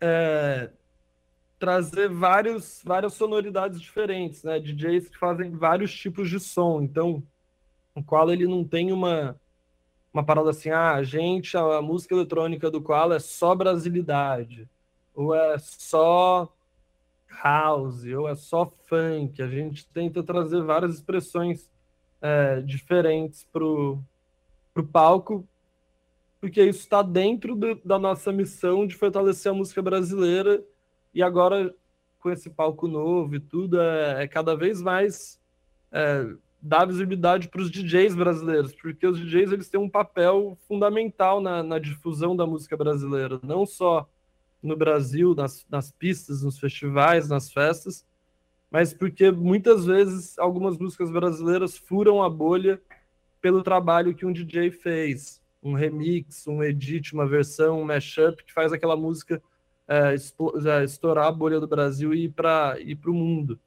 é, 0.00 0.70
trazer 1.58 2.08
vários, 2.08 2.80
várias 2.84 3.14
sonoridades 3.14 3.80
diferentes, 3.80 4.42
né? 4.42 4.58
DJs 4.58 5.08
que 5.08 5.18
fazem 5.18 5.50
vários 5.50 5.94
tipos 5.94 6.28
de 6.28 6.40
som. 6.40 6.80
Então, 6.82 7.22
o 7.94 8.02
qual 8.02 8.30
ele 8.32 8.46
não 8.46 8.64
tem 8.64 8.90
uma, 8.90 9.38
uma 10.12 10.24
parada 10.24 10.50
assim, 10.50 10.70
ah, 10.70 10.94
a 10.94 11.02
gente, 11.02 11.56
a, 11.56 11.80
música 11.80 12.14
eletrônica 12.14 12.70
do 12.70 12.80
qual 12.82 13.12
é 13.12 13.18
só 13.18 13.54
brasilidade, 13.54 14.68
ou 15.14 15.34
é 15.34 15.58
só 15.58 16.52
house, 17.42 18.04
ou 18.04 18.28
é 18.28 18.34
só 18.34 18.66
funk. 18.86 19.40
A 19.42 19.48
gente 19.48 19.86
tenta 19.88 20.22
trazer 20.22 20.62
várias 20.62 20.94
expressões 20.94 21.70
é, 22.20 22.60
diferentes 22.62 23.46
pro, 23.52 23.98
pro 24.74 24.84
palco 24.84 25.46
porque 26.40 26.62
isso 26.62 26.80
está 26.80 27.02
dentro 27.02 27.54
do, 27.54 27.74
da 27.84 27.98
nossa 27.98 28.32
missão 28.32 28.86
de 28.86 28.94
fortalecer 28.94 29.50
a 29.50 29.54
música 29.54 29.82
brasileira. 29.82 30.62
E 31.14 31.22
agora 31.22 31.74
com 32.18 32.30
esse 32.30 32.50
palco 32.50 32.88
novo 32.88 33.36
e 33.36 33.40
tudo 33.40 33.80
é, 33.80 34.24
é 34.24 34.28
cada 34.28 34.56
vez 34.56 34.82
mais 34.82 35.40
é, 35.92 36.26
dar 36.60 36.84
visibilidade 36.84 37.48
para 37.48 37.60
os 37.60 37.70
DJs 37.70 38.14
brasileiros, 38.16 38.74
porque 38.74 39.06
os 39.06 39.18
DJs 39.18 39.52
eles 39.52 39.68
têm 39.68 39.80
um 39.80 39.88
papel 39.88 40.58
fundamental 40.66 41.40
na, 41.40 41.62
na 41.62 41.78
difusão 41.78 42.34
da 42.34 42.44
música 42.44 42.76
brasileira, 42.76 43.38
não 43.42 43.64
só 43.64 44.08
no 44.60 44.76
Brasil, 44.76 45.34
nas, 45.34 45.64
nas 45.70 45.92
pistas, 45.92 46.42
nos 46.42 46.58
festivais, 46.58 47.28
nas 47.28 47.52
festas, 47.52 48.04
mas 48.70 48.92
porque 48.92 49.30
muitas 49.30 49.86
vezes 49.86 50.36
algumas 50.38 50.76
músicas 50.76 51.10
brasileiras 51.10 51.78
furam 51.78 52.22
a 52.22 52.28
bolha 52.28 52.82
pelo 53.40 53.62
trabalho 53.62 54.14
que 54.14 54.26
um 54.26 54.32
DJ 54.32 54.72
fez 54.72 55.40
um 55.66 55.74
remix, 55.74 56.46
um 56.46 56.62
edit, 56.62 57.12
uma 57.12 57.26
versão, 57.26 57.80
um 57.80 57.84
mashup 57.84 58.44
que 58.44 58.52
faz 58.52 58.72
aquela 58.72 58.96
música 58.96 59.42
é, 59.88 60.14
é 60.14 60.84
estourar 60.84 61.26
a 61.26 61.32
bolha 61.32 61.58
do 61.58 61.66
Brasil 61.66 62.14
e 62.14 62.24
ir 62.24 62.32
para 62.32 62.76
o 63.06 63.14
mundo. 63.14 63.58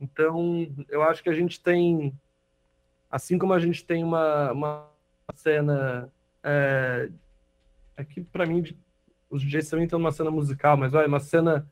Então, 0.00 0.68
eu 0.88 1.02
acho 1.02 1.22
que 1.22 1.30
a 1.30 1.34
gente 1.34 1.60
tem, 1.60 2.12
assim 3.10 3.38
como 3.38 3.52
a 3.52 3.60
gente 3.60 3.84
tem 3.84 4.02
uma, 4.02 4.52
uma 4.52 4.88
cena, 5.34 6.12
é, 6.42 7.10
aqui 7.96 8.20
para 8.20 8.44
mim, 8.44 8.64
os 9.30 9.42
DJs 9.42 9.70
também 9.70 9.84
estão 9.84 9.98
numa 9.98 10.12
cena 10.12 10.30
musical, 10.30 10.76
mas 10.76 10.94
olha, 10.94 11.08
uma 11.08 11.20
cena 11.20 11.68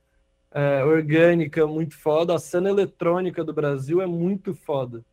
é, 0.51 0.85
orgânica 0.85 1.67
muito 1.67 1.97
foda, 1.97 2.35
a 2.35 2.39
cena 2.39 2.71
eletrônica 2.71 3.43
do 3.45 3.53
Brasil 3.53 4.01
é 4.01 4.07
muito 4.07 4.55
foda. 4.55 5.05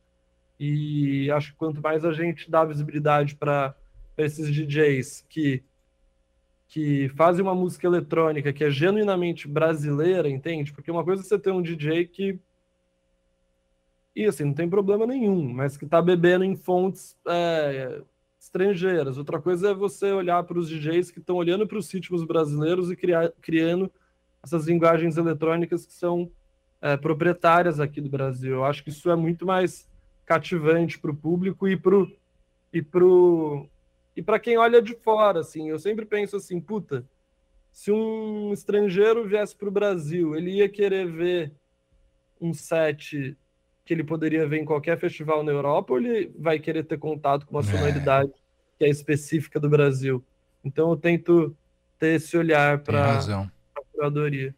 E 0.59 1.29
acho 1.31 1.51
que 1.51 1.57
quanto 1.57 1.81
mais 1.81 2.05
a 2.05 2.13
gente 2.13 2.49
dá 2.49 2.63
visibilidade 2.63 3.35
para 3.35 3.75
esses 4.25 4.53
DJs 4.53 5.25
que 5.29 5.63
que 6.67 7.09
fazem 7.17 7.43
uma 7.43 7.53
música 7.53 7.85
eletrônica 7.85 8.53
que 8.53 8.63
é 8.63 8.71
genuinamente 8.71 9.45
brasileira, 9.45 10.29
entende? 10.29 10.71
Porque 10.71 10.89
uma 10.89 11.03
coisa 11.03 11.21
é 11.21 11.25
você 11.25 11.37
ter 11.37 11.51
um 11.51 11.61
DJ 11.61 12.07
que 12.07 12.39
e 14.15 14.25
assim, 14.25 14.45
não 14.45 14.53
tem 14.53 14.69
problema 14.69 15.05
nenhum, 15.05 15.53
mas 15.53 15.77
que 15.77 15.85
tá 15.85 16.01
bebendo 16.01 16.43
em 16.43 16.55
fontes 16.55 17.17
é, 17.27 18.01
estrangeiras. 18.39 19.17
Outra 19.17 19.41
coisa 19.41 19.71
é 19.71 19.73
você 19.73 20.11
olhar 20.11 20.43
para 20.43 20.57
os 20.57 20.69
DJs 20.69 21.11
que 21.11 21.19
estão 21.19 21.35
olhando 21.35 21.67
para 21.67 21.77
os 21.77 21.91
ritmos 21.91 22.23
brasileiros 22.23 22.89
e 22.89 22.95
criar, 22.95 23.31
criando 23.41 23.91
essas 24.43 24.67
linguagens 24.67 25.17
eletrônicas 25.17 25.85
que 25.85 25.93
são 25.93 26.31
é, 26.81 26.97
proprietárias 26.97 27.79
aqui 27.79 28.01
do 28.01 28.09
Brasil. 28.09 28.55
Eu 28.55 28.65
acho 28.65 28.83
que 28.83 28.89
isso 28.89 29.09
é 29.09 29.15
muito 29.15 29.45
mais 29.45 29.87
cativante 30.25 30.99
para 30.99 31.11
o 31.11 31.15
público 31.15 31.67
e 31.67 31.77
para 31.77 32.07
e 32.73 32.81
pro, 32.81 33.69
e 34.15 34.21
para 34.21 34.39
quem 34.39 34.57
olha 34.57 34.81
de 34.81 34.95
fora, 34.95 35.39
assim, 35.39 35.69
eu 35.69 35.79
sempre 35.79 36.05
penso 36.05 36.35
assim, 36.35 36.59
puta, 36.59 37.05
se 37.71 37.91
um 37.91 38.51
estrangeiro 38.51 39.27
viesse 39.27 39.55
para 39.55 39.69
o 39.69 39.71
Brasil, 39.71 40.35
ele 40.35 40.51
ia 40.51 40.67
querer 40.67 41.09
ver 41.09 41.53
um 42.39 42.53
set 42.53 43.37
que 43.85 43.93
ele 43.93 44.03
poderia 44.03 44.47
ver 44.47 44.59
em 44.59 44.65
qualquer 44.65 44.97
festival 44.97 45.43
na 45.43 45.51
Europa, 45.51 45.93
ou 45.93 45.99
ele 45.99 46.31
vai 46.37 46.59
querer 46.59 46.83
ter 46.83 46.97
contato 46.97 47.45
com 47.45 47.55
uma 47.55 47.61
é. 47.61 47.63
sonoridade 47.63 48.29
é. 48.29 48.33
que 48.77 48.85
é 48.85 48.89
específica 48.89 49.59
do 49.59 49.69
Brasil? 49.69 50.23
Então 50.63 50.89
eu 50.89 50.97
tento 50.97 51.55
ter 51.97 52.15
esse 52.15 52.37
olhar 52.37 52.79
para 52.79 53.19
a 53.19 53.81
curadoria. 53.93 54.53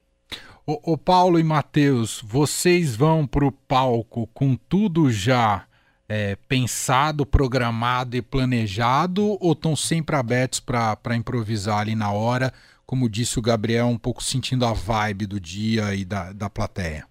O, 0.65 0.93
o 0.93 0.97
Paulo 0.97 1.39
e 1.39 1.43
Matheus, 1.43 2.21
vocês 2.25 2.95
vão 2.95 3.27
para 3.27 3.45
o 3.45 3.51
palco 3.51 4.27
com 4.27 4.55
tudo 4.55 5.11
já 5.11 5.67
é, 6.07 6.35
pensado, 6.47 7.25
programado 7.25 8.15
e 8.15 8.21
planejado 8.21 9.37
ou 9.39 9.53
estão 9.53 9.75
sempre 9.75 10.15
abertos 10.15 10.59
para 10.59 11.15
improvisar 11.15 11.79
ali 11.79 11.95
na 11.95 12.11
hora, 12.11 12.53
como 12.85 13.09
disse 13.09 13.39
o 13.39 13.41
Gabriel, 13.41 13.87
um 13.87 13.97
pouco 13.97 14.23
sentindo 14.23 14.65
a 14.65 14.73
vibe 14.73 15.25
do 15.25 15.39
dia 15.39 15.95
e 15.95 16.03
da, 16.03 16.33
da 16.33 16.49
plateia? 16.49 17.07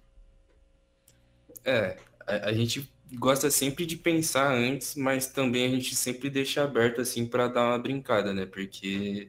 É, 1.65 1.97
a, 2.27 2.51
a 2.51 2.53
gente 2.53 2.91
gosta 3.15 3.51
sempre 3.51 3.87
de 3.87 3.97
pensar 3.97 4.53
antes, 4.53 4.95
mas 4.95 5.27
também 5.27 5.67
a 5.67 5.71
gente 5.71 5.95
sempre 5.95 6.31
deixa 6.31 6.63
aberto 6.63 7.01
assim 7.01 7.27
para 7.27 7.49
dar 7.49 7.69
uma 7.69 7.79
brincada, 7.79 8.33
né? 8.33 8.47
Porque 8.47 9.29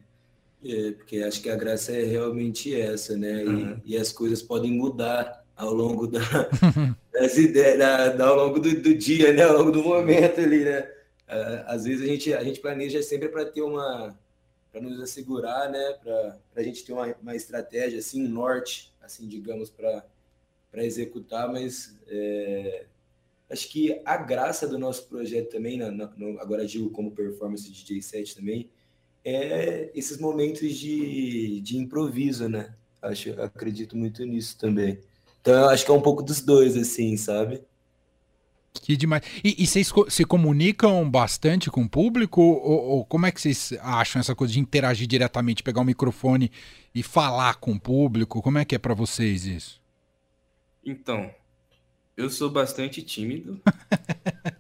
é, 0.66 0.92
porque 0.92 1.18
acho 1.18 1.42
que 1.42 1.50
a 1.50 1.56
graça 1.56 1.92
é 1.92 2.04
realmente 2.06 2.74
essa, 2.74 3.18
né? 3.18 3.44
Uhum. 3.44 3.82
E, 3.84 3.94
e, 3.94 3.98
as 3.98 4.12
coisas 4.12 4.42
podem 4.42 4.72
mudar 4.72 5.43
ao 5.56 5.74
longo 5.74 6.08
da, 6.08 6.20
das 7.14 7.38
ideias, 7.38 7.78
da, 7.78 8.10
da, 8.10 8.28
ao 8.28 8.36
longo 8.36 8.60
do, 8.60 8.82
do, 8.82 8.96
dia, 8.96 9.34
né? 9.34 9.44
Ao 9.44 9.58
longo 9.58 9.72
do 9.72 9.84
momento 9.84 10.40
ali, 10.40 10.64
né? 10.64 10.82
Uh, 11.28 11.64
às 11.68 11.86
vezes 11.86 12.02
a 12.02 12.06
gente, 12.06 12.34
a 12.34 12.44
gente 12.44 12.60
planeja 12.60 13.02
sempre 13.02 13.30
para 13.30 13.46
ter 13.46 13.62
uma, 13.62 14.18
para 14.72 14.82
nos 14.82 15.00
assegurar, 15.00 15.70
né? 15.72 15.94
Para 16.04 16.40
a 16.56 16.64
gente 16.64 16.84
ter 16.84 16.94
uma, 16.94 17.16
uma 17.22 17.36
estratégia, 17.36 18.00
assim, 18.00 18.26
um 18.26 18.30
norte, 18.30 18.94
assim, 19.02 19.28
digamos, 19.28 19.70
para 19.70 20.04
executar, 20.84 21.52
mas 21.52 21.96
é, 22.08 22.86
acho 23.50 23.70
que 23.70 24.02
a 24.04 24.18
graça 24.18 24.68
do 24.68 24.80
nosso 24.80 25.08
projeto 25.08 25.52
também, 25.52 25.78
na, 25.78 25.92
na, 25.92 26.06
agora 26.40 26.66
digo 26.66 26.90
como 26.90 27.12
performance 27.12 27.72
DJ 27.72 28.02
set 28.02 28.36
também, 28.36 28.70
é 29.24 29.92
esses 29.96 30.18
momentos 30.18 30.76
de, 30.76 31.62
de 31.62 31.78
improviso, 31.78 32.50
né? 32.50 32.74
Acho, 33.02 33.40
acredito 33.42 33.96
muito 33.96 34.26
nisso 34.26 34.58
também. 34.58 35.00
Então 35.44 35.54
eu 35.60 35.70
acho 35.70 35.84
que 35.84 35.92
é 35.92 35.94
um 35.94 36.02
pouco 36.02 36.24
dos 36.24 36.40
dois, 36.40 36.78
assim, 36.78 37.18
sabe? 37.18 37.62
Que 38.72 38.96
demais. 38.96 39.24
E, 39.44 39.62
e 39.62 39.68
vocês 39.68 39.92
se 40.08 40.24
comunicam 40.24 41.08
bastante 41.10 41.70
com 41.70 41.84
o 41.84 41.90
público? 41.90 42.42
Ou, 42.42 42.84
ou, 42.86 43.06
como 43.06 43.26
é 43.26 43.32
que 43.32 43.42
vocês 43.42 43.74
acham 43.82 44.22
essa 44.22 44.34
coisa 44.34 44.54
de 44.54 44.62
interagir 44.62 45.06
diretamente, 45.06 45.62
pegar 45.62 45.82
o 45.82 45.86
microfone 45.86 46.50
e 46.96 47.04
falar 47.04 47.56
com 47.56 47.74
o 47.74 47.80
público? 47.80 48.42
Como 48.42 48.58
é 48.58 48.64
que 48.64 48.74
é 48.74 48.80
para 48.80 48.94
vocês 48.94 49.46
isso? 49.46 49.82
Então, 50.84 51.30
eu 52.16 52.30
sou 52.30 52.50
bastante 52.50 53.02
tímido. 53.02 53.62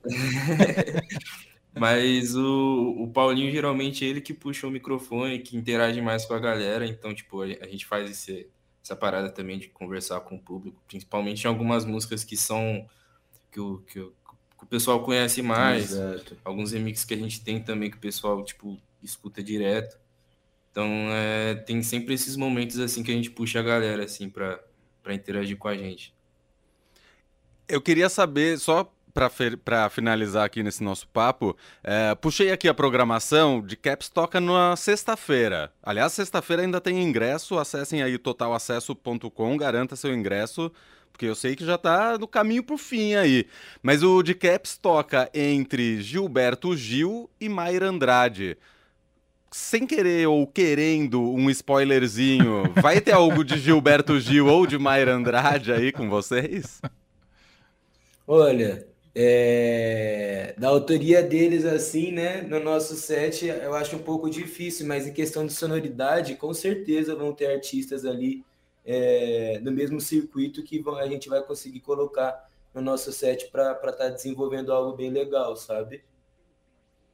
Mas 1.73 2.35
o, 2.35 2.95
o 2.99 3.07
Paulinho 3.07 3.51
geralmente 3.51 4.05
é 4.05 4.09
ele 4.09 4.21
que 4.21 4.33
puxa 4.33 4.67
o 4.67 4.71
microfone, 4.71 5.39
que 5.39 5.55
interage 5.55 6.01
mais 6.01 6.25
com 6.25 6.33
a 6.33 6.39
galera. 6.39 6.85
Então, 6.85 7.15
tipo, 7.15 7.41
a, 7.41 7.45
a 7.45 7.67
gente 7.67 7.85
faz 7.85 8.09
esse, 8.09 8.47
essa 8.83 8.95
parada 8.95 9.29
também 9.29 9.57
de 9.57 9.69
conversar 9.69 10.19
com 10.21 10.35
o 10.35 10.39
público, 10.39 10.81
principalmente 10.87 11.45
em 11.45 11.47
algumas 11.47 11.85
músicas 11.85 12.23
que 12.23 12.35
são 12.35 12.87
que 13.51 13.59
o, 13.59 13.79
que 13.79 13.99
o, 13.99 14.13
que 14.57 14.63
o 14.63 14.67
pessoal 14.67 15.01
conhece 15.03 15.41
mais, 15.41 15.91
Exato. 15.91 16.37
alguns 16.43 16.71
remixes 16.71 17.05
que 17.05 17.13
a 17.13 17.17
gente 17.17 17.41
tem 17.41 17.61
também 17.61 17.89
que 17.89 17.97
o 17.97 18.01
pessoal 18.01 18.43
tipo 18.43 18.79
escuta 19.01 19.41
direto. 19.41 19.97
Então, 20.71 20.87
é, 21.11 21.55
tem 21.55 21.83
sempre 21.83 22.13
esses 22.15 22.35
momentos 22.35 22.79
assim 22.79 23.03
que 23.03 23.11
a 23.11 23.13
gente 23.13 23.29
puxa 23.29 23.59
a 23.59 23.63
galera 23.63 24.03
assim 24.03 24.29
para 24.29 24.59
para 25.03 25.13
interagir 25.13 25.57
com 25.57 25.67
a 25.67 25.75
gente. 25.75 26.13
Eu 27.67 27.81
queria 27.81 28.07
saber, 28.07 28.57
só 28.57 28.89
para 29.13 29.89
finalizar 29.89 30.43
aqui 30.43 30.63
nesse 30.63 30.83
nosso 30.83 31.07
papo, 31.07 31.55
é, 31.83 32.15
puxei 32.15 32.51
aqui 32.51 32.67
a 32.67 32.73
programação 32.73 33.61
de 33.61 33.77
Caps 33.77 34.09
toca 34.09 34.41
na 34.41 34.75
sexta-feira. 34.75 35.71
Aliás, 35.83 36.13
sexta-feira 36.13 36.63
ainda 36.63 36.81
tem 36.81 37.01
ingresso, 37.03 37.59
acessem 37.59 38.01
aí 38.01 38.17
totalacesso.com, 38.17 39.57
garanta 39.57 39.95
seu 39.95 40.13
ingresso, 40.13 40.71
porque 41.11 41.27
eu 41.27 41.35
sei 41.35 41.55
que 41.55 41.63
já 41.63 41.75
está 41.75 42.17
no 42.17 42.27
caminho 42.27 42.63
pro 42.63 42.77
fim 42.77 43.13
aí. 43.13 43.45
Mas 43.83 44.01
o 44.01 44.23
de 44.23 44.33
Caps 44.33 44.77
toca 44.77 45.29
entre 45.31 46.01
Gilberto 46.01 46.75
Gil 46.75 47.29
e 47.39 47.47
Mayra 47.47 47.87
Andrade. 47.87 48.57
Sem 49.51 49.85
querer 49.85 50.27
ou 50.27 50.47
querendo 50.47 51.21
um 51.21 51.47
spoilerzinho, 51.51 52.63
vai 52.81 52.99
ter 52.99 53.11
algo 53.11 53.43
de 53.43 53.59
Gilberto 53.59 54.19
Gil 54.19 54.47
ou 54.47 54.65
de 54.65 54.79
Mayra 54.79 55.13
Andrade 55.13 55.71
aí 55.71 55.91
com 55.91 56.09
vocês? 56.09 56.81
Olha, 58.25 58.87
é, 59.15 60.55
da 60.57 60.69
autoria 60.69 61.21
deles, 61.21 61.65
assim, 61.65 62.11
né? 62.11 62.41
No 62.41 62.59
nosso 62.59 62.95
set, 62.95 63.45
eu 63.45 63.73
acho 63.75 63.95
um 63.95 64.03
pouco 64.03 64.29
difícil, 64.29 64.87
mas 64.87 65.07
em 65.07 65.13
questão 65.13 65.45
de 65.45 65.53
sonoridade, 65.53 66.35
com 66.35 66.53
certeza 66.53 67.15
vão 67.15 67.33
ter 67.33 67.47
artistas 67.47 68.05
ali 68.05 68.43
é, 68.85 69.59
no 69.61 69.71
mesmo 69.71 70.01
circuito 70.01 70.63
que 70.63 70.79
vão, 70.79 70.97
a 70.97 71.07
gente 71.07 71.29
vai 71.29 71.41
conseguir 71.41 71.79
colocar 71.79 72.49
no 72.73 72.81
nosso 72.81 73.11
set 73.11 73.49
para 73.51 73.73
estar 73.73 73.91
tá 73.93 74.09
desenvolvendo 74.09 74.73
algo 74.73 74.97
bem 74.97 75.11
legal, 75.11 75.55
sabe? 75.55 76.03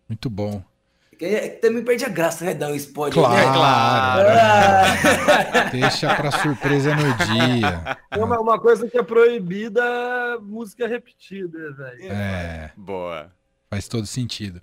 Muito 0.08 0.30
bom. 0.30 0.64
É, 1.22 1.50
também 1.50 1.84
perde 1.84 2.06
a 2.06 2.10
graça, 2.10 2.46
né? 2.46 2.54
Dar 2.54 2.70
um 2.70 2.76
spoiler. 2.76 3.14
Claro. 3.14 3.36
Né? 3.36 3.54
claro. 3.54 4.28
Ah. 4.30 5.70
Deixa 5.72 6.16
para 6.16 6.32
surpresa 6.32 6.96
no 6.96 7.14
dia. 7.26 7.98
Uma, 8.18 8.40
uma 8.40 8.60
coisa 8.60 8.88
que 8.88 8.98
é 8.98 9.04
proibida, 9.04 9.82
música 10.42 10.88
repetida, 10.88 11.74
velho. 11.74 12.12
É. 12.12 12.72
Boa. 12.78 13.32
Faz 13.70 13.88
todo 13.88 14.06
sentido. 14.06 14.62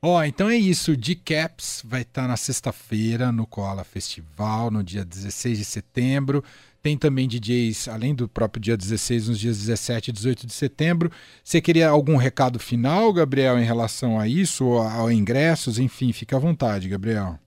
Ó, 0.00 0.18
oh, 0.18 0.22
então 0.22 0.48
é 0.48 0.56
isso. 0.56 0.96
De 0.96 1.16
Caps 1.16 1.82
vai 1.84 2.02
estar 2.02 2.22
tá 2.22 2.28
na 2.28 2.36
sexta-feira 2.36 3.32
no 3.32 3.46
Koala 3.46 3.82
Festival, 3.82 4.70
no 4.70 4.84
dia 4.84 5.04
16 5.04 5.58
de 5.58 5.64
setembro. 5.64 6.44
Tem 6.82 6.96
também 6.96 7.26
DJs, 7.26 7.88
além 7.88 8.14
do 8.14 8.28
próprio 8.28 8.60
dia 8.60 8.76
16, 8.76 9.28
nos 9.28 9.38
dias 9.38 9.58
17 9.58 10.10
e 10.10 10.12
18 10.12 10.46
de 10.46 10.52
setembro. 10.52 11.10
Você 11.42 11.60
queria 11.60 11.88
algum 11.88 12.16
recado 12.16 12.58
final, 12.58 13.12
Gabriel, 13.12 13.58
em 13.58 13.64
relação 13.64 14.18
a 14.18 14.28
isso, 14.28 14.64
ou 14.64 14.80
a, 14.80 15.12
ingressos? 15.12 15.78
Enfim, 15.78 16.12
fica 16.12 16.36
à 16.36 16.38
vontade, 16.38 16.88
Gabriel. 16.88 17.38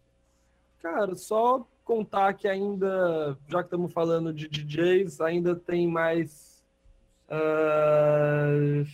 Cara, 0.81 1.15
só 1.15 1.65
contar 1.83 2.33
que 2.33 2.47
ainda, 2.47 3.37
já 3.47 3.59
que 3.59 3.67
estamos 3.67 3.93
falando 3.93 4.33
de 4.33 4.47
DJs, 4.49 5.21
ainda 5.21 5.55
tem 5.55 5.87
mais 5.87 6.61
uh, 7.29 8.85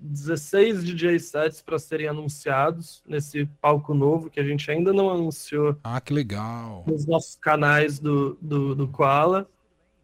16 0.00 0.84
DJ 0.84 1.18
sets 1.18 1.62
para 1.62 1.78
serem 1.78 2.08
anunciados 2.08 3.02
nesse 3.06 3.46
palco 3.60 3.94
novo 3.94 4.28
que 4.28 4.40
a 4.40 4.44
gente 4.44 4.70
ainda 4.70 4.92
não 4.92 5.10
anunciou. 5.10 5.76
Ah, 5.82 6.00
que 6.00 6.12
legal! 6.12 6.84
Nos 6.86 7.06
nossos 7.06 7.36
canais 7.36 7.98
do, 7.98 8.36
do, 8.40 8.74
do 8.74 8.88
Koala. 8.88 9.48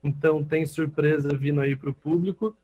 Então 0.02 0.42
tem 0.42 0.66
surpresa 0.66 1.28
vindo 1.36 1.60
aí 1.60 1.76
para 1.76 1.90
o 1.90 1.94
público. 1.94 2.56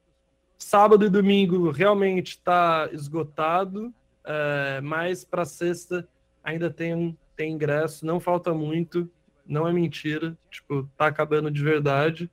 Sábado 0.59 1.05
e 1.05 1.11
domingo 1.11 1.70
realmente 1.70 2.31
está 2.31 2.88
esgotado, 2.92 3.92
é, 4.25 4.81
mas 4.81 5.22
para 5.25 5.44
sexta 5.44 6.09
ainda 6.42 6.70
tem, 6.70 7.16
tem 7.37 7.53
ingresso, 7.53 8.07
não 8.07 8.18
falta 8.18 8.55
muito, 8.55 9.11
não 9.46 9.68
é 9.68 9.72
mentira, 9.72 10.37
tipo, 10.51 10.88
tá 10.96 11.07
acabando 11.07 11.51
de 11.51 11.62
verdade. 11.62 12.31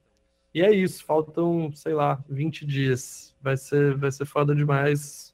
E 0.53 0.61
é 0.61 0.71
isso, 0.71 1.03
faltam, 1.03 1.71
sei 1.73 1.93
lá, 1.93 2.23
20 2.29 2.65
dias. 2.65 3.33
Vai 3.41 3.57
ser, 3.57 3.97
vai 3.97 4.11
ser 4.11 4.25
foda 4.25 4.55
demais. 4.55 5.33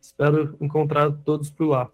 Espero 0.00 0.56
encontrar 0.60 1.10
todos 1.10 1.50
por 1.50 1.66
lá. 1.68 1.90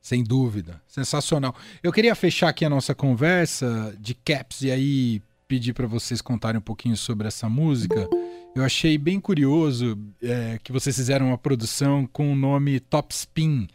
Sem 0.00 0.22
dúvida, 0.22 0.82
sensacional. 0.86 1.54
Eu 1.82 1.92
queria 1.92 2.14
fechar 2.14 2.48
aqui 2.48 2.64
a 2.64 2.70
nossa 2.70 2.94
conversa 2.94 3.96
de 3.98 4.14
caps 4.14 4.62
e 4.62 4.70
aí 4.70 5.22
pedir 5.52 5.74
para 5.74 5.86
vocês 5.86 6.22
contarem 6.22 6.58
um 6.58 6.62
pouquinho 6.62 6.96
sobre 6.96 7.28
essa 7.28 7.46
música. 7.46 8.08
Eu 8.54 8.64
achei 8.64 8.96
bem 8.96 9.20
curioso 9.20 9.98
é, 10.22 10.58
que 10.64 10.72
vocês 10.72 10.96
fizeram 10.96 11.26
uma 11.26 11.36
produção 11.36 12.06
com 12.10 12.32
o 12.32 12.34
nome 12.34 12.80
Top 12.80 13.14
Spin. 13.14 13.68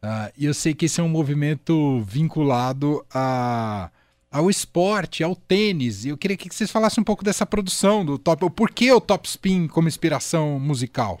Uh, 0.00 0.30
e 0.38 0.44
eu 0.44 0.54
sei 0.54 0.74
que 0.74 0.86
esse 0.86 1.00
é 1.00 1.02
um 1.02 1.08
movimento 1.08 2.00
vinculado 2.02 3.04
a, 3.12 3.90
ao 4.30 4.48
esporte, 4.48 5.24
ao 5.24 5.34
tênis. 5.34 6.04
E 6.04 6.10
eu 6.10 6.16
queria 6.16 6.36
que 6.36 6.54
vocês 6.54 6.70
falassem 6.70 7.02
um 7.02 7.04
pouco 7.04 7.24
dessa 7.24 7.44
produção 7.44 8.04
do 8.04 8.16
Top. 8.16 8.48
Por 8.50 8.70
que 8.70 8.92
o 8.92 9.00
Top 9.00 9.26
Spin 9.26 9.66
como 9.66 9.88
inspiração 9.88 10.60
musical? 10.60 11.20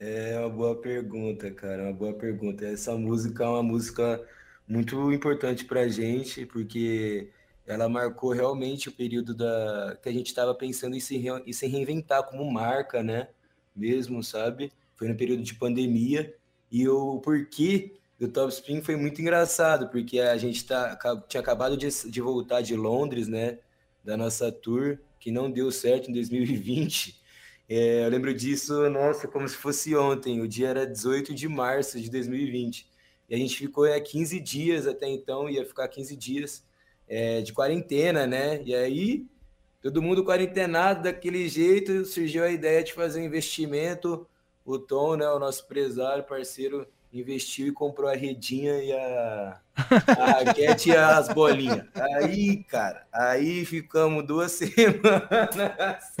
É 0.00 0.36
uma 0.40 0.50
boa 0.50 0.74
pergunta, 0.74 1.52
cara. 1.52 1.84
Uma 1.84 1.92
boa 1.92 2.14
pergunta. 2.14 2.64
Essa 2.64 2.96
música 2.96 3.44
é 3.44 3.48
uma 3.48 3.62
música 3.62 4.20
muito 4.66 5.12
importante 5.12 5.64
pra 5.64 5.86
gente, 5.86 6.44
porque 6.46 7.30
ela 7.72 7.88
marcou 7.88 8.32
realmente 8.32 8.88
o 8.88 8.92
período 8.92 9.34
da 9.34 9.98
que 10.02 10.08
a 10.08 10.12
gente 10.12 10.26
estava 10.28 10.54
pensando 10.54 10.96
em 10.96 11.00
se, 11.00 11.16
re... 11.16 11.28
em 11.46 11.52
se 11.52 11.66
reinventar 11.66 12.24
como 12.24 12.50
marca, 12.50 13.02
né? 13.02 13.28
Mesmo, 13.74 14.22
sabe? 14.22 14.72
Foi 14.96 15.08
no 15.08 15.16
período 15.16 15.42
de 15.42 15.54
pandemia 15.54 16.34
e 16.70 16.88
o 16.88 17.20
porquê 17.20 17.96
do 18.18 18.28
Top 18.28 18.52
Spin 18.52 18.82
foi 18.82 18.96
muito 18.96 19.20
engraçado, 19.20 19.88
porque 19.88 20.20
a 20.20 20.36
gente 20.36 20.64
tá, 20.66 20.96
tinha 21.28 21.40
acabado 21.40 21.76
de, 21.76 21.88
de 21.88 22.20
voltar 22.20 22.60
de 22.60 22.76
Londres, 22.76 23.28
né? 23.28 23.58
Da 24.04 24.16
nossa 24.16 24.52
tour, 24.52 24.98
que 25.18 25.30
não 25.30 25.50
deu 25.50 25.70
certo 25.70 26.10
em 26.10 26.12
2020. 26.12 27.20
É, 27.68 28.04
eu 28.04 28.10
lembro 28.10 28.34
disso, 28.34 28.90
nossa, 28.90 29.28
como 29.28 29.48
se 29.48 29.56
fosse 29.56 29.94
ontem. 29.96 30.40
O 30.40 30.48
dia 30.48 30.68
era 30.68 30.86
18 30.86 31.34
de 31.34 31.48
março 31.48 32.00
de 32.00 32.10
2020. 32.10 32.86
E 33.28 33.34
a 33.34 33.38
gente 33.38 33.56
ficou 33.56 33.86
é, 33.86 34.00
15 34.00 34.40
dias 34.40 34.86
até 34.86 35.08
então, 35.08 35.48
ia 35.48 35.64
ficar 35.64 35.86
15 35.86 36.16
dias 36.16 36.64
é, 37.10 37.42
de 37.42 37.52
quarentena, 37.52 38.24
né? 38.24 38.62
E 38.64 38.72
aí, 38.72 39.26
todo 39.82 40.00
mundo 40.00 40.24
quarentenado 40.24 41.02
daquele 41.02 41.48
jeito, 41.48 42.04
surgiu 42.04 42.44
a 42.44 42.50
ideia 42.50 42.84
de 42.84 42.92
fazer 42.92 43.20
um 43.20 43.24
investimento. 43.24 44.26
O 44.64 44.78
Tom, 44.78 45.16
né, 45.16 45.28
o 45.28 45.40
nosso 45.40 45.64
empresário, 45.64 46.22
parceiro, 46.22 46.86
investiu 47.12 47.66
e 47.66 47.72
comprou 47.72 48.08
a 48.08 48.14
redinha 48.14 48.82
e 48.82 48.92
a, 48.92 49.60
a 49.74 50.24
raquete 50.44 50.90
e 50.90 50.96
as 50.96 51.28
bolinhas. 51.28 51.84
Aí, 51.94 52.62
cara, 52.64 53.06
aí 53.12 53.64
ficamos 53.64 54.24
duas 54.24 54.52
semanas 54.54 56.14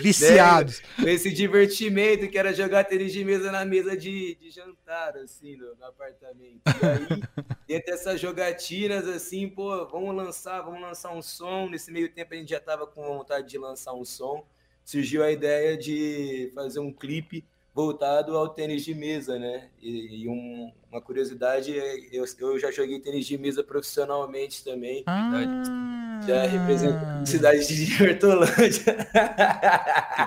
viciados. 0.00 0.82
Né, 0.98 1.12
esse 1.12 1.30
divertimento 1.30 2.28
que 2.28 2.38
era 2.38 2.54
jogar 2.54 2.84
tênis 2.84 3.12
de 3.12 3.22
mesa 3.24 3.52
na 3.52 3.64
mesa 3.64 3.96
de, 3.96 4.34
de 4.36 4.50
jantar, 4.50 5.16
assim, 5.18 5.56
no, 5.56 5.74
no 5.76 5.84
apartamento. 5.84 6.62
E 6.66 6.86
aí, 6.86 7.22
dentro 7.66 7.92
dessas 7.92 8.18
jogatinas, 8.18 9.06
assim, 9.06 9.46
pô, 9.48 9.86
vamos 9.88 10.14
lançar, 10.16 10.62
vamos 10.62 10.80
lançar 10.80 11.12
um 11.12 11.20
som. 11.20 11.68
Nesse 11.68 11.92
meio 11.92 12.10
tempo 12.10 12.32
a 12.32 12.36
gente 12.36 12.50
já 12.50 12.60
tava 12.60 12.86
com 12.86 13.02
vontade 13.02 13.46
de 13.46 13.58
lançar 13.58 13.92
um 13.92 14.04
som. 14.04 14.44
Surgiu 14.82 15.22
a 15.22 15.30
ideia 15.30 15.76
de 15.76 16.50
fazer 16.54 16.80
um 16.80 16.92
clipe 16.92 17.44
voltado 17.80 18.36
ao 18.36 18.48
tênis 18.50 18.84
de 18.84 18.94
mesa, 18.94 19.38
né? 19.38 19.70
E, 19.80 20.24
e 20.24 20.28
um, 20.28 20.70
uma 20.90 21.00
curiosidade, 21.00 21.78
é, 21.78 21.98
eu, 22.12 22.24
eu 22.40 22.58
já 22.58 22.70
joguei 22.70 23.00
tênis 23.00 23.26
de 23.26 23.38
mesa 23.38 23.64
profissionalmente 23.64 24.62
também. 24.62 25.02
Ah. 25.06 26.20
Já 26.26 26.42
represento 26.44 26.98
a 27.02 27.24
cidade 27.24 27.66
de 27.66 28.02
Hortolândia. 28.02 29.08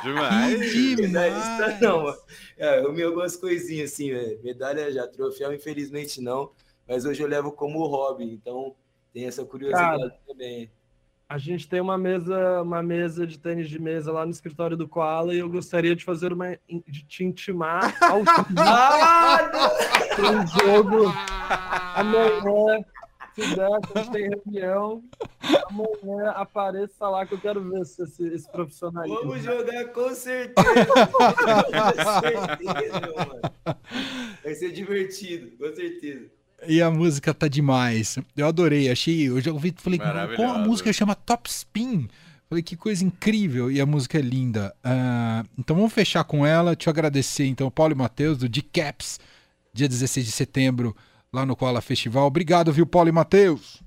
Demais! 0.01 0.71
demais. 0.95 1.79
Não, 1.79 2.09
é, 2.57 2.79
eu 2.79 2.91
me 2.91 3.03
algumas 3.03 3.35
coisinhas 3.35 3.93
assim, 3.93 4.11
medalha 4.43 4.91
já, 4.91 5.07
troféu, 5.07 5.53
infelizmente 5.53 6.19
não. 6.19 6.51
mas 6.87 7.05
hoje 7.05 7.21
eu 7.21 7.27
levo 7.27 7.51
como 7.51 7.85
hobby, 7.85 8.25
então 8.25 8.75
tem 9.13 9.25
essa 9.25 9.45
curiosidade 9.45 10.01
Cara, 10.01 10.19
também. 10.27 10.71
A 11.33 11.39
gente 11.39 11.67
tem 11.67 11.81
uma 11.81 11.97
mesa, 11.97 12.61
uma 12.61 12.83
mesa 12.83 13.25
de 13.25 13.39
tênis 13.39 13.67
de 13.67 13.81
mesa 13.81 14.11
lá 14.11 14.23
no 14.23 14.29
escritório 14.29 14.77
do 14.77 14.87
Koala 14.87 15.33
e 15.33 15.39
eu 15.39 15.49
gostaria 15.49 15.95
de 15.95 16.05
fazer 16.05 16.31
uma 16.31 16.59
de 16.87 17.03
te 17.07 17.23
intimar 17.23 17.97
ao 18.03 18.19
um 20.21 20.45
jogo 20.45 21.11
amanhã. 21.95 22.85
Se 23.33 23.55
der, 23.55 23.65
a 23.65 23.79
gente 23.97 24.11
tem 24.11 24.29
reunião. 24.29 25.03
Amanhã 25.71 26.29
apareça 26.35 27.09
lá 27.09 27.25
que 27.25 27.33
eu 27.33 27.39
quero 27.39 27.67
ver 27.67 27.83
se 27.83 28.03
esse, 28.03 28.27
esse 28.27 28.51
profissionalismo. 28.51 29.21
Vamos 29.21 29.41
jogar 29.41 29.85
com 29.85 30.13
certeza. 30.13 30.85
com 31.09 32.21
certeza, 32.21 33.01
mano. 33.17 33.41
Vai 34.43 34.53
ser 34.53 34.71
divertido, 34.71 35.57
com 35.57 35.75
certeza. 35.75 36.29
E 36.67 36.81
a 36.81 36.89
música 36.89 37.33
tá 37.33 37.47
demais. 37.47 38.17
Eu 38.35 38.47
adorei, 38.47 38.89
achei. 38.89 39.27
Eu 39.27 39.39
já 39.41 39.51
ouvi, 39.51 39.73
falei, 39.77 39.99
como 40.35 40.53
a 40.53 40.59
música 40.59 40.91
chama 40.93 41.15
Top 41.15 41.49
Spin? 41.49 42.07
Falei, 42.49 42.63
que 42.63 42.75
coisa 42.75 43.03
incrível. 43.03 43.71
E 43.71 43.81
a 43.81 43.85
música 43.85 44.17
é 44.17 44.21
linda. 44.21 44.73
Uh, 44.85 45.47
então 45.57 45.75
vamos 45.75 45.93
fechar 45.93 46.23
com 46.23 46.45
ela. 46.45 46.75
Te 46.75 46.89
agradecer, 46.89 47.45
então, 47.45 47.71
Paulo 47.71 47.93
e 47.93 47.97
Matheus, 47.97 48.37
do 48.37 48.47
D-Caps, 48.47 49.19
dia 49.73 49.87
16 49.87 50.25
de 50.25 50.31
setembro, 50.31 50.95
lá 51.31 51.45
no 51.45 51.55
Koala 51.55 51.81
Festival. 51.81 52.27
Obrigado, 52.27 52.71
viu, 52.71 52.85
Paulo 52.85 53.09
e 53.09 53.11
Matheus? 53.11 53.81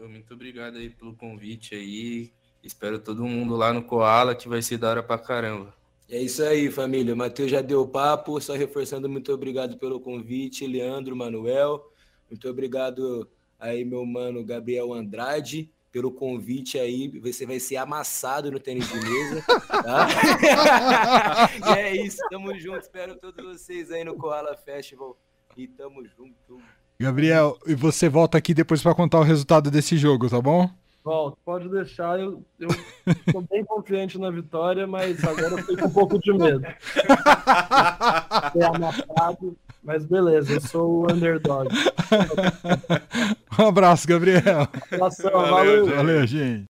Muito 0.00 0.34
obrigado 0.34 0.76
aí 0.76 0.90
pelo 0.90 1.14
convite 1.14 1.74
aí. 1.74 2.30
Espero 2.62 2.98
todo 2.98 3.24
mundo 3.24 3.56
lá 3.56 3.72
no 3.72 3.82
Koala, 3.82 4.34
que 4.34 4.48
vai 4.48 4.62
ser 4.62 4.78
da 4.78 4.90
hora 4.90 5.02
pra 5.02 5.18
caramba. 5.18 5.74
É 6.08 6.20
isso 6.20 6.42
aí, 6.42 6.70
família. 6.70 7.14
O 7.14 7.16
Matheus 7.16 7.50
já 7.50 7.60
deu 7.60 7.86
papo, 7.86 8.40
só 8.40 8.54
reforçando, 8.54 9.08
muito 9.08 9.32
obrigado 9.32 9.76
pelo 9.76 9.98
convite, 9.98 10.66
Leandro, 10.66 11.16
Manuel. 11.16 11.92
Muito 12.30 12.48
obrigado 12.48 13.28
aí, 13.58 13.84
meu 13.84 14.04
mano 14.04 14.44
Gabriel 14.44 14.92
Andrade, 14.92 15.70
pelo 15.92 16.10
convite 16.12 16.78
aí. 16.78 17.08
Você 17.20 17.46
vai 17.46 17.58
ser 17.58 17.76
amassado 17.76 18.50
no 18.50 18.60
tênis 18.60 18.88
de 18.88 19.00
mesa. 19.00 19.42
Tá? 19.68 20.08
e 21.74 21.78
é 21.78 21.96
isso, 21.96 22.18
tamo 22.30 22.58
junto. 22.58 22.80
Espero 22.80 23.16
todos 23.16 23.44
vocês 23.44 23.90
aí 23.90 24.04
no 24.04 24.16
Koala 24.16 24.56
Festival. 24.56 25.16
E 25.56 25.66
tamo 25.66 26.04
junto. 26.04 26.60
Gabriel, 26.98 27.58
e 27.66 27.74
você 27.74 28.08
volta 28.08 28.38
aqui 28.38 28.54
depois 28.54 28.82
para 28.82 28.94
contar 28.94 29.20
o 29.20 29.22
resultado 29.22 29.70
desse 29.70 29.96
jogo, 29.96 30.28
tá 30.28 30.40
bom? 30.40 30.68
Volto, 31.06 31.38
pode 31.44 31.68
deixar. 31.68 32.18
Eu, 32.18 32.44
eu 32.58 32.68
tô 33.32 33.40
bem 33.42 33.64
confiante 33.64 34.18
na 34.18 34.28
vitória, 34.28 34.88
mas 34.88 35.22
agora 35.22 35.52
eu 35.52 35.58
fico 35.58 35.82
com 35.82 35.86
um 35.86 35.92
pouco 35.92 36.18
de 36.18 36.32
medo. 36.32 36.62
Ser 38.52 38.64
amassado. 38.64 39.56
Mas 39.86 40.04
beleza, 40.04 40.52
eu 40.52 40.60
sou 40.60 41.04
o 41.04 41.12
underdog. 41.12 41.68
um 43.56 43.66
abraço, 43.68 44.08
Gabriel. 44.08 44.42
Um 44.90 44.94
abraço, 44.96 45.22
valeu. 45.22 45.86
Valeu, 45.86 46.26
gente. 46.26 46.64